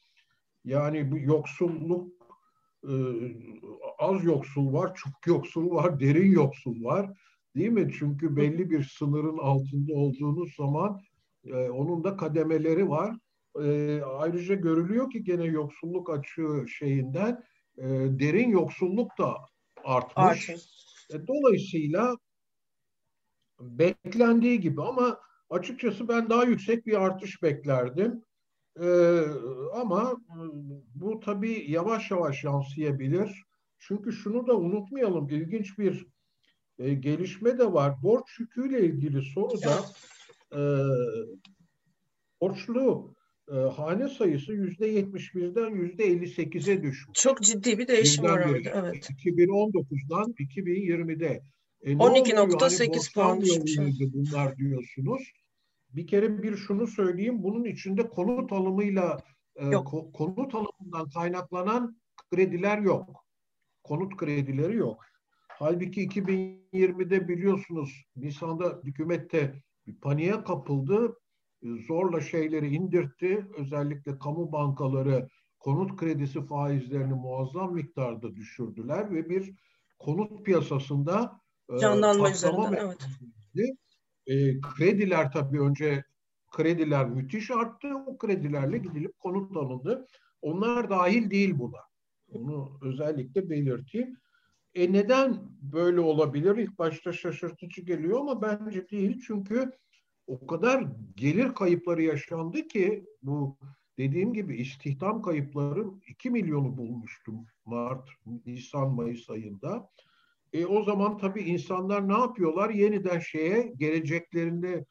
Yani 0.66 1.12
bu 1.12 1.18
yoksulluk 1.18 2.12
e, 2.84 2.94
az 4.00 4.24
yoksul 4.24 4.74
var, 4.74 4.96
çok 4.96 5.28
yoksul 5.28 5.72
var, 5.72 6.00
derin 6.00 6.32
yoksul 6.32 6.84
var. 6.84 7.12
Değil 7.56 7.70
mi? 7.70 7.92
Çünkü 8.00 8.36
belli 8.36 8.70
bir 8.70 8.84
sınırın 8.84 9.38
altında 9.38 9.94
olduğunuz 9.94 10.56
zaman 10.56 11.00
e, 11.46 11.56
onun 11.56 12.04
da 12.04 12.18
kademeleri 12.18 12.90
var. 12.90 13.16
E, 13.64 14.02
ayrıca 14.02 14.56
görülüyor 14.56 15.10
ki 15.10 15.24
gene 15.24 15.46
yoksulluk 15.46 16.10
açığı 16.10 16.66
şeyinden 16.78 17.44
e, 17.80 18.20
derin 18.20 18.50
yoksulluk 18.50 19.18
da 19.18 19.38
artmış. 19.84 20.50
E, 21.14 21.28
dolayısıyla 21.28 22.16
beklendiği 23.60 24.60
gibi 24.60 24.82
ama 24.82 25.20
açıkçası 25.50 26.08
ben 26.08 26.30
daha 26.30 26.44
yüksek 26.44 26.86
bir 26.86 27.02
artış 27.02 27.44
beklerdim. 27.44 28.24
Ee, 28.82 29.24
ama 29.74 30.18
bu 30.96 31.20
tabii 31.20 31.72
yavaş 31.72 32.12
yavaş 32.12 32.44
yansıyabilir. 32.44 33.44
Çünkü 33.80 34.12
şunu 34.12 34.48
da 34.48 34.58
unutmayalım, 34.58 35.30
ilginç 35.30 35.80
bir 35.80 36.08
e, 36.80 36.94
gelişme 36.94 37.60
de 37.60 37.74
var. 37.74 38.04
Borç 38.04 38.40
yüküyle 38.40 38.86
ilgili 38.86 39.22
soruda 39.22 39.86
e, 40.54 40.62
borçlu 42.42 43.16
e, 43.52 43.56
hane 43.56 44.10
sayısı 44.10 44.54
yüzde 44.54 44.88
yetmiş 44.88 45.36
birden 45.36 45.70
yüzde 45.70 46.04
elli 46.04 46.28
sekize 46.28 46.84
düşmüş. 46.84 47.20
Çok 47.20 47.42
ciddi 47.42 47.78
bir 47.80 47.88
değişim 47.88 48.24
var 48.24 48.46
orada. 48.46 48.70
Evet. 48.74 49.10
2019'dan 49.10 50.32
2020'de. 50.32 51.44
E, 51.82 51.94
12.8 51.94 52.80
hani 52.80 53.14
puan 53.14 53.42
düşmüş. 53.42 54.00
Bunlar 54.14 54.58
diyorsunuz. 54.58 55.32
Bir 55.90 56.08
kere 56.08 56.44
bir 56.44 56.58
şunu 56.58 56.88
söyleyeyim. 56.88 57.44
Bunun 57.44 57.64
içinde 57.64 58.08
konut 58.08 58.52
alımıyla 58.52 59.18
e, 59.56 59.66
yok. 59.66 60.14
konut 60.14 60.56
alımından 60.56 61.10
kaynaklanan 61.10 62.02
krediler 62.32 62.78
yok. 62.78 63.26
Konut 63.84 64.18
kredileri 64.18 64.76
yok. 64.76 65.06
Halbuki 65.48 66.08
2020'de 66.08 67.28
biliyorsunuz 67.28 68.04
Nisan'da 68.16 68.82
hükümette 68.84 69.64
bir 69.88 69.96
paniğe 69.96 70.44
kapıldı. 70.44 71.16
Zorla 71.88 72.22
şeyleri 72.22 72.68
indirtti. 72.68 73.48
Özellikle 73.58 74.20
kamu 74.20 74.52
bankaları 74.52 75.30
konut 75.60 75.98
kredisi 75.98 76.46
faizlerini 76.46 77.14
muazzam 77.14 77.74
miktarda 77.74 78.36
düşürdüler 78.36 79.12
ve 79.12 79.30
bir 79.30 79.56
konut 80.00 80.46
piyasasında 80.46 81.42
e, 81.70 81.78
canlanma 81.78 82.32
üzerinden 82.32 82.74
evet. 82.74 83.08
E, 84.28 84.62
krediler 84.62 85.32
tabii 85.32 85.62
önce 85.62 86.04
krediler 86.52 87.10
müthiş 87.10 87.52
arttı. 87.52 87.88
O 88.08 88.18
kredilerle 88.18 88.78
gidilip 88.78 89.20
konut 89.20 89.58
alındı. 89.58 90.08
Onlar 90.42 90.90
dahil 90.90 91.30
değil 91.30 91.60
buna. 91.60 91.80
Onu 92.32 92.80
özellikle 92.82 93.50
belirteyim. 93.50 94.18
E 94.76 94.94
neden 94.94 95.38
böyle 95.62 96.00
olabilir? 96.00 96.56
İlk 96.56 96.80
başta 96.80 97.14
şaşırtıcı 97.14 97.82
geliyor 97.82 98.20
ama 98.20 98.42
bence 98.42 98.90
değil. 98.90 99.22
Çünkü 99.28 99.72
o 100.30 100.48
kadar 100.48 100.88
gelir 101.16 101.54
kayıpları 101.54 102.04
yaşandı 102.04 102.68
ki 102.68 103.06
bu 103.24 103.58
dediğim 103.98 104.34
gibi 104.34 104.58
istihdam 104.58 105.22
kayıpları 105.22 105.86
2 106.08 106.30
milyonu 106.30 106.78
bulmuştum 106.78 107.46
Mart, 107.66 108.10
Nisan, 108.46 108.92
Mayıs 108.92 109.30
ayında. 109.30 109.90
E, 110.54 110.66
o 110.66 110.84
zaman 110.84 111.18
tabii 111.18 111.42
insanlar 111.42 112.08
ne 112.08 112.18
yapıyorlar? 112.18 112.70
Yeniden 112.70 113.20
şeye 113.20 113.74
geleceklerinde 113.78 114.86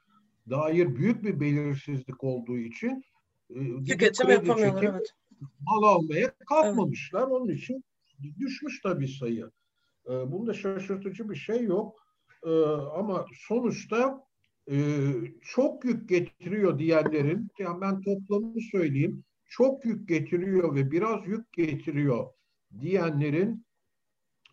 dair 0.50 0.96
büyük 0.96 1.24
bir 1.24 1.40
belirsizlik 1.40 2.24
olduğu 2.24 2.58
için 2.58 3.02
e, 3.50 3.84
tüketim 3.84 4.30
yapamıyorlar. 4.30 4.82
Evet. 4.82 5.14
Mal 5.60 5.82
almaya 5.82 6.34
kalkmamışlar. 6.48 7.22
Evet. 7.22 7.32
Onun 7.32 7.48
için 7.48 7.84
düşmüş 8.38 8.80
tabii 8.82 9.08
sayı. 9.08 9.50
E, 10.06 10.32
bunda 10.32 10.54
şaşırtıcı 10.54 11.30
bir 11.30 11.36
şey 11.36 11.62
yok. 11.62 12.06
E, 12.46 12.50
ama 12.72 13.26
sonuçta 13.48 14.27
e, 14.70 14.76
çok 15.42 15.84
yük 15.84 16.08
getiriyor 16.08 16.78
diyenlerin, 16.78 17.48
yani 17.58 17.80
ben 17.80 18.00
toplamını 18.00 18.60
söyleyeyim, 18.60 19.24
çok 19.46 19.84
yük 19.84 20.08
getiriyor 20.08 20.74
ve 20.74 20.90
biraz 20.90 21.26
yük 21.26 21.52
getiriyor 21.52 22.26
diyenlerin 22.80 23.66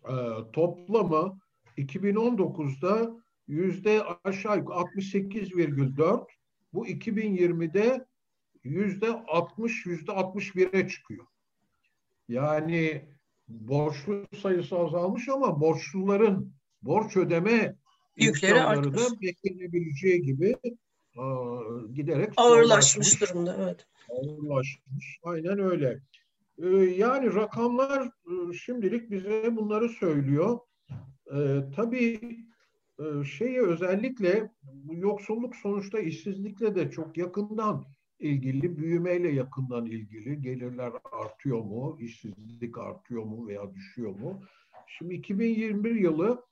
e, 0.04 0.14
toplamı 0.52 1.38
2019'da 1.78 3.16
yüzde 3.48 4.02
aşağı 4.24 4.58
yukarı 4.58 4.78
68,4 4.78 6.26
bu 6.72 6.86
2020'de 6.86 8.06
yüzde 8.64 9.10
60 9.10 9.86
yüzde 9.86 10.12
61'e 10.12 10.88
çıkıyor. 10.88 11.26
Yani 12.28 13.08
borçlu 13.48 14.26
sayısı 14.42 14.78
azalmış 14.78 15.28
ama 15.28 15.60
borçluların 15.60 16.52
borç 16.82 17.16
ödeme 17.16 17.76
yükleri 18.16 18.60
artmış. 18.60 18.96
da 18.96 19.20
beklenebileceği 19.22 20.22
gibi 20.22 20.56
e, 21.16 21.24
giderek 21.94 22.32
ağırlaşmış 22.36 23.20
durumda. 23.20 23.56
Evet. 23.60 23.86
Ağırlaşmış. 24.10 25.18
Aynen 25.22 25.58
öyle. 25.58 26.00
E, 26.58 26.68
yani 26.76 27.34
rakamlar 27.34 28.06
e, 28.06 28.52
şimdilik 28.52 29.10
bize 29.10 29.56
bunları 29.56 29.88
söylüyor. 29.88 30.58
E, 31.34 31.36
tabii 31.76 32.20
e, 32.98 33.24
şeyi 33.24 33.60
özellikle 33.60 34.50
yoksulluk 34.90 35.56
sonuçta 35.56 35.98
işsizlikle 35.98 36.74
de 36.74 36.90
çok 36.90 37.16
yakından 37.16 37.84
ilgili 38.18 38.76
büyümeyle 38.76 39.28
yakından 39.28 39.86
ilgili. 39.86 40.42
Gelirler 40.42 40.92
artıyor 41.12 41.60
mu, 41.60 41.98
işsizlik 42.00 42.78
artıyor 42.78 43.22
mu 43.22 43.48
veya 43.48 43.74
düşüyor 43.74 44.10
mu? 44.10 44.42
Şimdi 44.86 45.14
2021 45.14 45.94
yılı 45.94 46.42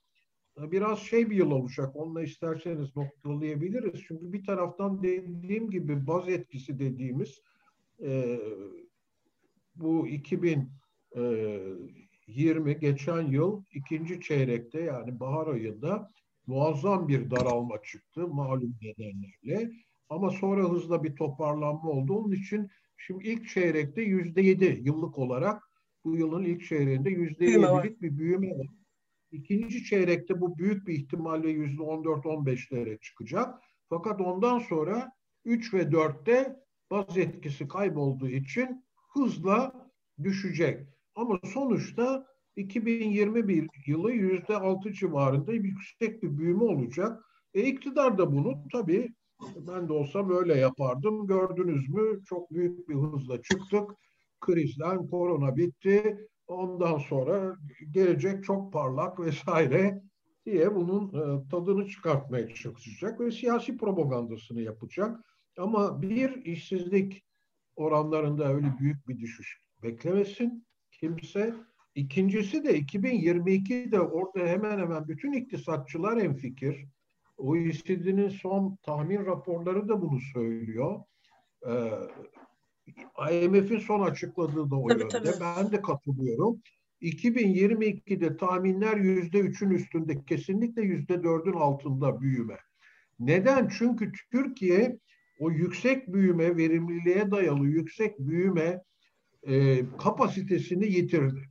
biraz 0.57 0.99
şey 0.99 1.31
bir 1.31 1.37
yıl 1.37 1.51
olacak. 1.51 1.97
Onunla 1.97 2.23
isterseniz 2.23 2.97
noktalayabiliriz. 2.97 4.03
Çünkü 4.09 4.33
bir 4.33 4.45
taraftan 4.45 5.03
dediğim 5.03 5.71
gibi 5.71 6.07
baz 6.07 6.29
etkisi 6.29 6.79
dediğimiz 6.79 7.41
e, 8.03 8.41
bu 9.77 10.09
2020 10.09 12.79
geçen 12.79 13.23
yıl 13.23 13.65
ikinci 13.73 14.21
çeyrekte 14.21 14.81
yani 14.81 15.21
bahar 15.21 15.47
ayında 15.47 16.11
muazzam 16.47 17.09
bir 17.09 17.31
daralma 17.31 17.83
çıktı 17.83 18.29
malum 18.29 18.77
nedenlerle. 18.83 19.73
Ama 20.09 20.31
sonra 20.31 20.71
hızla 20.71 21.05
bir 21.05 21.17
toparlanma 21.17 21.91
oldu. 21.91 22.15
Onun 22.15 22.33
için 22.33 22.69
şimdi 22.97 23.29
ilk 23.29 23.49
çeyrekte 23.49 24.03
yüzde 24.03 24.43
yedi 24.43 24.81
yıllık 24.83 25.19
olarak 25.19 25.63
bu 26.05 26.17
yılın 26.17 26.45
ilk 26.45 26.65
çeyreğinde 26.65 27.11
yüzde 27.11 27.45
yedilik 27.45 28.03
bir 28.03 28.19
büyüme 28.19 28.51
var. 28.51 28.67
İkinci 29.35 29.85
çeyrekte 29.85 30.41
bu 30.41 30.59
büyük 30.59 30.87
bir 30.87 30.95
ihtimalle 30.95 31.51
yüzde 31.51 31.83
on 31.83 32.05
dört 32.05 32.27
on 32.27 32.47
beşlere 32.47 32.99
çıkacak. 32.99 33.55
Fakat 33.89 34.21
ondan 34.21 34.59
sonra 34.59 35.13
üç 35.45 35.75
ve 35.75 35.93
dörtte 35.93 36.57
baz 36.91 37.19
etkisi 37.19 37.69
kaybolduğu 37.69 38.29
için 38.29 38.85
hızla 39.13 39.91
düşecek. 40.23 40.89
Ama 41.15 41.41
sonuçta 41.45 42.27
2021 42.57 43.69
yılı 43.87 44.13
yüzde 44.13 44.57
altı 44.57 44.93
civarında 44.93 45.53
yüksek 45.53 46.23
bir 46.23 46.39
büyüme 46.39 46.65
olacak. 46.65 47.25
E 47.55 47.63
iktidar 47.63 48.19
da 48.19 48.33
bunu 48.33 48.65
tabii 48.73 49.15
ben 49.57 49.89
de 49.89 49.93
olsam 49.93 50.31
öyle 50.31 50.55
yapardım. 50.55 51.27
Gördünüz 51.27 51.89
mü 51.89 52.25
çok 52.25 52.51
büyük 52.51 52.89
bir 52.89 52.95
hızla 52.95 53.43
çıktık. 53.43 53.91
Krizden 54.41 55.09
korona 55.09 55.57
bitti. 55.57 56.29
Ondan 56.47 56.99
sonra 56.99 57.57
gelecek 57.91 58.45
çok 58.45 58.73
parlak 58.73 59.21
vesaire 59.21 60.03
diye 60.47 60.75
bunun 60.75 61.09
e, 61.09 61.49
tadını 61.49 61.89
çıkartmaya 61.89 62.55
çalışacak 62.55 63.21
ve 63.21 63.31
siyasi 63.31 63.77
propagandasını 63.77 64.61
yapacak. 64.61 65.21
Ama 65.59 66.03
bir 66.03 66.45
işsizlik 66.45 67.25
oranlarında 67.77 68.55
öyle 68.55 68.75
büyük 68.79 69.09
bir 69.09 69.19
düşüş 69.19 69.61
beklemesin 69.83 70.67
kimse. 70.93 71.55
İkincisi 71.95 72.65
de 72.65 72.79
2022'de 72.79 74.01
orada 74.01 74.47
hemen 74.47 74.79
hemen 74.79 75.09
bütün 75.09 75.33
iktisatçılar 75.33 76.17
en 76.17 76.35
fikir. 76.35 76.87
OECD'nin 77.37 78.29
son 78.29 78.79
tahmin 78.83 79.27
raporları 79.27 79.89
da 79.89 80.03
bunu 80.03 80.21
söylüyor. 80.21 81.01
Ee, 81.67 81.91
IMF'in 83.33 83.79
son 83.79 84.01
açıkladığı 84.01 84.71
da 84.71 84.77
o 84.77 84.89
tabii, 84.89 85.01
yönde. 85.01 85.09
Tabii. 85.09 85.41
Ben 85.41 85.73
de 85.73 85.83
katılıyorum. 85.83 86.63
2022'de 87.03 88.37
tahminler 88.37 88.97
yüzde 88.97 89.39
üçün 89.39 89.71
üstünde, 89.71 90.25
kesinlikle 90.25 90.83
yüzde 90.83 91.23
dördün 91.23 91.53
altında 91.53 92.21
büyüme. 92.21 92.59
Neden? 93.21 93.69
Çünkü 93.79 94.13
Türkiye 94.33 94.99
o 95.39 95.51
yüksek 95.51 96.13
büyüme, 96.13 96.57
verimliliğe 96.57 97.31
dayalı 97.31 97.67
yüksek 97.67 98.19
büyüme 98.19 98.83
e, 99.43 99.81
kapasitesini 99.99 100.93
yitirdi. 100.93 101.49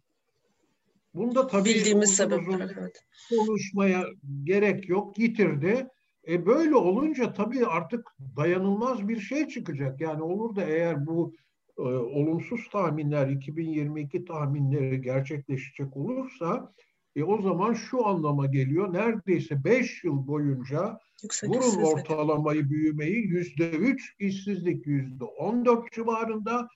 Bunda 1.13 1.47
tabii 1.47 1.69
bildiğimiz 1.69 2.15
sebepler 2.15 2.75
evet. 2.79 3.03
konuşmaya 3.29 4.05
gerek 4.43 4.89
yok. 4.89 5.19
Yitirdi. 5.19 5.87
E 6.27 6.45
böyle 6.45 6.75
olunca 6.75 7.33
tabii 7.33 7.65
artık 7.65 8.15
dayanılmaz 8.37 9.07
bir 9.07 9.19
şey 9.19 9.47
çıkacak. 9.47 10.01
Yani 10.01 10.21
olur 10.23 10.55
da 10.55 10.63
eğer 10.63 11.05
bu 11.05 11.33
e, 11.77 11.81
olumsuz 11.81 12.69
tahminler 12.71 13.27
2022 13.27 14.25
tahminleri 14.25 15.01
gerçekleşecek 15.01 15.97
olursa 15.97 16.73
e, 17.15 17.23
o 17.23 17.41
zaman 17.41 17.73
şu 17.73 18.05
anlama 18.05 18.45
geliyor. 18.45 18.93
Neredeyse 18.93 19.63
5 19.63 20.03
yıl 20.03 20.27
boyunca 20.27 20.99
Yüksek 21.23 21.49
vurun 21.49 21.83
ortalamayı 21.83 22.69
büyümeyi 22.69 23.27
yüzde 23.27 23.69
üç, 23.69 24.15
işsizlik 24.19 24.87
yüzde 24.87 25.23
on 25.23 25.65
dört 25.65 25.91
civarında. 25.91 26.67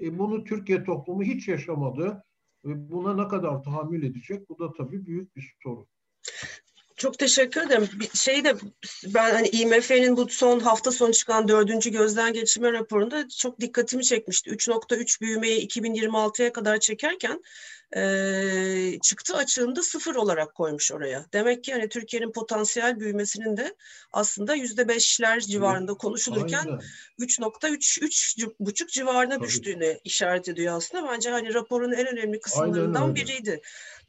E, 0.00 0.18
bunu 0.18 0.44
Türkiye 0.44 0.84
toplumu 0.84 1.22
hiç 1.22 1.48
yaşamadı. 1.48 2.22
Ve 2.64 2.90
buna 2.90 3.14
ne 3.14 3.28
kadar 3.28 3.62
tahammül 3.62 4.02
edecek? 4.02 4.48
Bu 4.48 4.58
da 4.58 4.72
tabii 4.72 5.06
büyük 5.06 5.36
bir 5.36 5.54
sorun. 5.62 5.86
Çok 6.96 7.18
teşekkür 7.18 7.60
ederim. 7.60 7.88
Bir 8.00 8.18
şey 8.18 8.44
de 8.44 8.54
ben 9.04 9.32
hani 9.34 9.48
IMF'nin 9.48 10.16
bu 10.16 10.28
son 10.28 10.60
hafta 10.60 10.92
sonu 10.92 11.12
çıkan 11.12 11.48
dördüncü 11.48 11.90
gözden 11.90 12.32
geçirme 12.32 12.72
raporunda 12.72 13.28
çok 13.28 13.60
dikkatimi 13.60 14.04
çekmişti. 14.04 14.50
3.3 14.50 15.20
büyümeyi 15.20 15.68
2026'ya 15.68 16.52
kadar 16.52 16.80
çekerken 16.80 17.42
e, 17.96 18.98
çıktı 19.02 19.36
açığında 19.36 19.82
sıfır 19.82 20.14
olarak 20.14 20.54
koymuş 20.54 20.92
oraya. 20.92 21.26
Demek 21.32 21.64
ki 21.64 21.72
hani 21.72 21.88
Türkiye'nin 21.88 22.32
potansiyel 22.32 23.00
büyümesinin 23.00 23.56
de 23.56 23.74
aslında 24.12 24.54
yüzde 24.54 24.88
beşler 24.88 25.40
civarında 25.40 25.94
konuşulurken 25.94 26.80
3.3 27.18 28.04
üç 28.04 28.36
buçuk 28.60 28.88
civarına 28.88 29.34
Tabii. 29.34 29.46
düştüğünü 29.46 29.98
işaret 30.04 30.48
ediyor 30.48 30.76
aslında. 30.76 31.08
Bence 31.08 31.30
hani 31.30 31.54
raporun 31.54 31.92
en 31.92 32.06
önemli 32.06 32.40
kısımlarından 32.40 33.14
biriydi. 33.14 33.60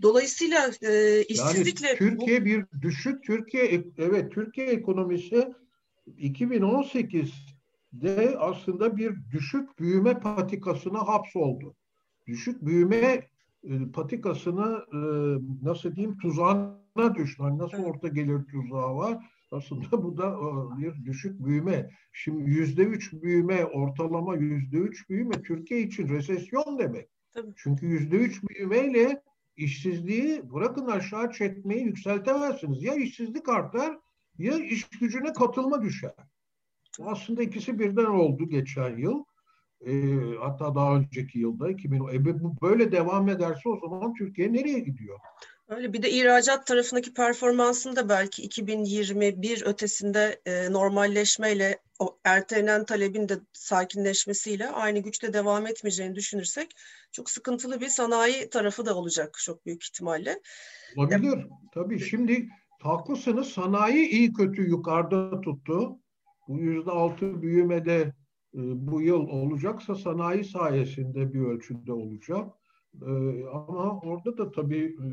Dolayısıyla 0.02 0.72
e, 0.82 1.24
işsizlikle 1.24 1.88
yani 1.88 1.98
Türkiye 1.98 2.42
bu... 2.42 2.46
bir 2.46 2.66
düşük 2.82 3.24
Türkiye 3.24 3.84
evet 3.98 4.32
Türkiye 4.32 4.68
ekonomisi 4.68 5.48
2018'de 6.18 8.36
aslında 8.40 8.98
bir 8.98 9.14
düşük 9.32 9.80
büyüme 9.80 10.20
patikasına 10.20 11.08
hapsoldu. 11.08 11.76
Düşük 12.28 12.66
büyüme 12.66 13.28
e, 13.70 13.92
patikasına 13.92 14.86
e, 14.94 15.00
nasıl 15.62 15.96
diyeyim 15.96 16.18
tuzağına 16.18 17.16
düştü. 17.16 17.44
Hani 17.44 17.58
nasıl 17.58 17.84
orta 17.84 18.08
gelir 18.08 18.44
tuzağı 18.44 18.96
var? 18.96 19.26
Aslında 19.52 20.04
bu 20.04 20.18
da 20.18 20.28
e, 20.28 20.82
bir 20.82 21.06
düşük 21.06 21.46
büyüme. 21.46 21.90
Şimdi 22.12 22.50
yüzde 22.50 22.84
üç 22.84 23.14
büyüme, 23.14 23.66
ortalama 23.66 24.36
yüzde 24.36 24.78
üç 24.78 25.10
büyüme 25.10 25.42
Türkiye 25.42 25.82
için 25.82 26.10
resesyon 26.10 26.80
demek. 26.80 27.10
Tabii. 27.32 27.54
Çünkü 27.58 27.86
yüzde 27.86 28.16
üç 28.16 28.44
büyümeyle 28.44 29.22
işsizliği 29.58 30.52
bırakın 30.54 30.86
aşağı 30.86 31.32
çekmeyi 31.32 31.84
yükseltemezsiniz. 31.84 32.84
Ya 32.84 32.96
işsizlik 32.96 33.50
artar 33.50 33.98
ya 34.38 34.58
iş 34.58 34.90
gücüne 34.90 35.34
katılma 35.34 35.82
düşer. 35.82 36.14
Aslında 37.02 37.44
ikisi 37.44 37.80
birden 37.80 38.06
oldu 38.06 38.50
geçen 38.50 38.98
yıl. 38.98 39.24
E, 39.86 39.92
hatta 40.40 40.76
daha 40.76 40.96
önceki 40.96 41.40
yılda 41.40 41.70
2010. 41.70 42.14
E, 42.14 42.26
bu 42.26 42.56
böyle 42.62 42.92
devam 42.92 43.30
ederse 43.30 43.70
o 43.70 43.80
zaman 43.80 44.14
Türkiye 44.14 44.54
nereye 44.54 44.80
gidiyor? 44.80 45.20
Öyle 45.68 45.94
bir 45.94 46.04
de 46.04 46.10
ihracat 46.10 46.68
tarafındaki 46.68 47.14
performansını 47.14 47.96
da 47.96 48.10
belki 48.10 48.42
2021 48.42 49.64
ötesinde 49.66 50.42
e, 50.46 50.72
normalleşmeyle 50.72 51.80
o 52.00 52.20
ertelenen 52.24 52.86
talebin 52.86 53.30
de 53.30 53.40
sakinleşmesiyle 53.54 54.70
aynı 54.70 55.00
güçte 55.00 55.34
devam 55.34 55.68
etmeyeceğini 55.68 56.16
düşünürsek 56.16 56.72
çok 57.12 57.30
sıkıntılı 57.30 57.82
bir 57.82 57.88
sanayi 57.88 58.50
tarafı 58.50 58.86
da 58.86 58.96
olacak 58.96 59.38
çok 59.38 59.66
büyük 59.66 59.84
ihtimalle. 59.84 60.42
Olabilir. 60.98 61.48
Tabii 61.74 62.00
şimdi 62.00 62.50
haklısınız 62.82 63.48
sanayi 63.48 64.10
iyi 64.10 64.34
kötü 64.34 64.62
yukarıda 64.62 65.42
tuttu. 65.42 66.00
Bu 66.48 66.60
yüzde 66.60 66.92
altı 66.92 67.42
büyümede 67.42 68.14
bu 68.54 69.02
yıl 69.02 69.28
olacaksa 69.28 69.96
sanayi 69.96 70.44
sayesinde 70.44 71.34
bir 71.34 71.42
ölçüde 71.42 71.94
olacak. 71.94 72.52
E, 73.02 73.12
ama 73.54 74.00
orada 74.00 74.38
da 74.38 74.52
tabii 74.52 74.86
e, 74.86 75.08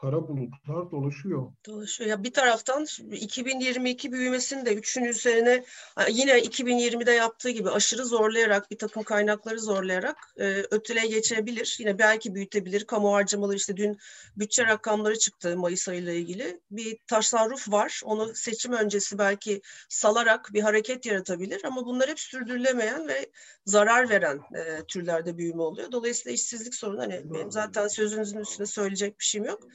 kara 0.00 0.28
bulutlar 0.28 0.90
dolaşıyor. 0.90 1.52
Dolaşıyor. 1.66 2.10
Ya 2.10 2.24
bir 2.24 2.32
taraftan 2.32 2.86
2022 3.12 4.12
büyümesini 4.12 4.66
de 4.66 4.74
üçün 4.74 5.04
üzerine 5.04 5.64
yine 6.10 6.38
2020'de 6.40 7.12
yaptığı 7.12 7.50
gibi 7.50 7.70
aşırı 7.70 8.04
zorlayarak 8.04 8.70
bir 8.70 8.78
takım 8.78 9.02
kaynakları 9.02 9.60
zorlayarak 9.60 10.16
e, 10.36 10.62
ötele 10.70 11.06
geçebilir. 11.06 11.76
Yine 11.80 11.98
belki 11.98 12.34
büyütebilir. 12.34 12.84
Kamu 12.84 13.12
harcamaları 13.12 13.56
işte 13.56 13.76
dün 13.76 13.98
bütçe 14.36 14.66
rakamları 14.66 15.18
çıktı 15.18 15.56
Mayıs 15.56 15.88
ayıyla 15.88 16.12
ilgili. 16.12 16.60
Bir 16.70 16.98
tasarruf 17.06 17.72
var. 17.72 18.00
Onu 18.04 18.34
seçim 18.34 18.72
öncesi 18.72 19.18
belki 19.18 19.62
salarak 19.88 20.50
bir 20.52 20.62
hareket 20.62 21.06
yaratabilir 21.06 21.64
ama 21.64 21.86
bunlar 21.86 22.08
hep 22.08 22.20
sürdürülemeyen 22.20 23.08
ve 23.08 23.30
zarar 23.64 24.08
veren 24.10 24.40
e, 24.54 24.84
türlerde 24.88 25.36
büyüme 25.38 25.62
oluyor. 25.62 25.92
Dolayısıyla 25.92 26.34
işsizlik 26.34 26.74
sorunu 26.74 27.00
hani 27.00 27.22
benim 27.24 27.52
zaten 27.52 27.88
sözünüzün 27.88 28.38
üstüne 28.38 28.66
söyleyecek 28.66 29.18
bir 29.18 29.24
şeyim 29.24 29.44
yok 29.44 29.68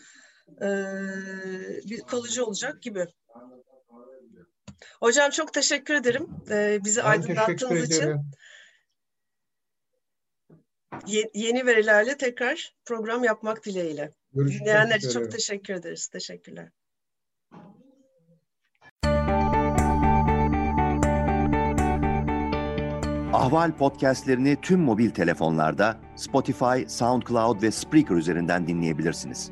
bir 1.90 2.02
kalıcı 2.02 2.46
olacak 2.46 2.82
gibi. 2.82 3.08
Hocam 5.00 5.30
çok 5.30 5.54
teşekkür 5.54 5.94
ederim 5.94 6.28
e, 6.50 6.80
bizi 6.84 7.04
ben 7.04 7.06
aydınlattığınız 7.06 7.92
için. 7.92 8.16
Ye, 11.08 11.32
yeni 11.34 11.66
verilerle 11.66 12.18
tekrar 12.18 12.76
program 12.86 13.24
yapmak 13.24 13.66
dileğiyle. 13.66 14.12
Görüşmek 14.34 14.62
Dinleyenler 14.62 14.96
için 14.96 15.10
çok 15.10 15.32
teşekkür 15.32 15.74
ederiz. 15.74 16.08
Teşekkürler. 16.08 16.70
Ahval 23.34 23.78
podcastlerini 23.78 24.62
tüm 24.62 24.80
mobil 24.80 25.10
telefonlarda 25.10 25.98
Spotify, 26.16 26.88
SoundCloud 26.88 27.62
ve 27.62 27.72
Spreaker 27.72 28.16
üzerinden 28.16 28.68
dinleyebilirsiniz. 28.68 29.52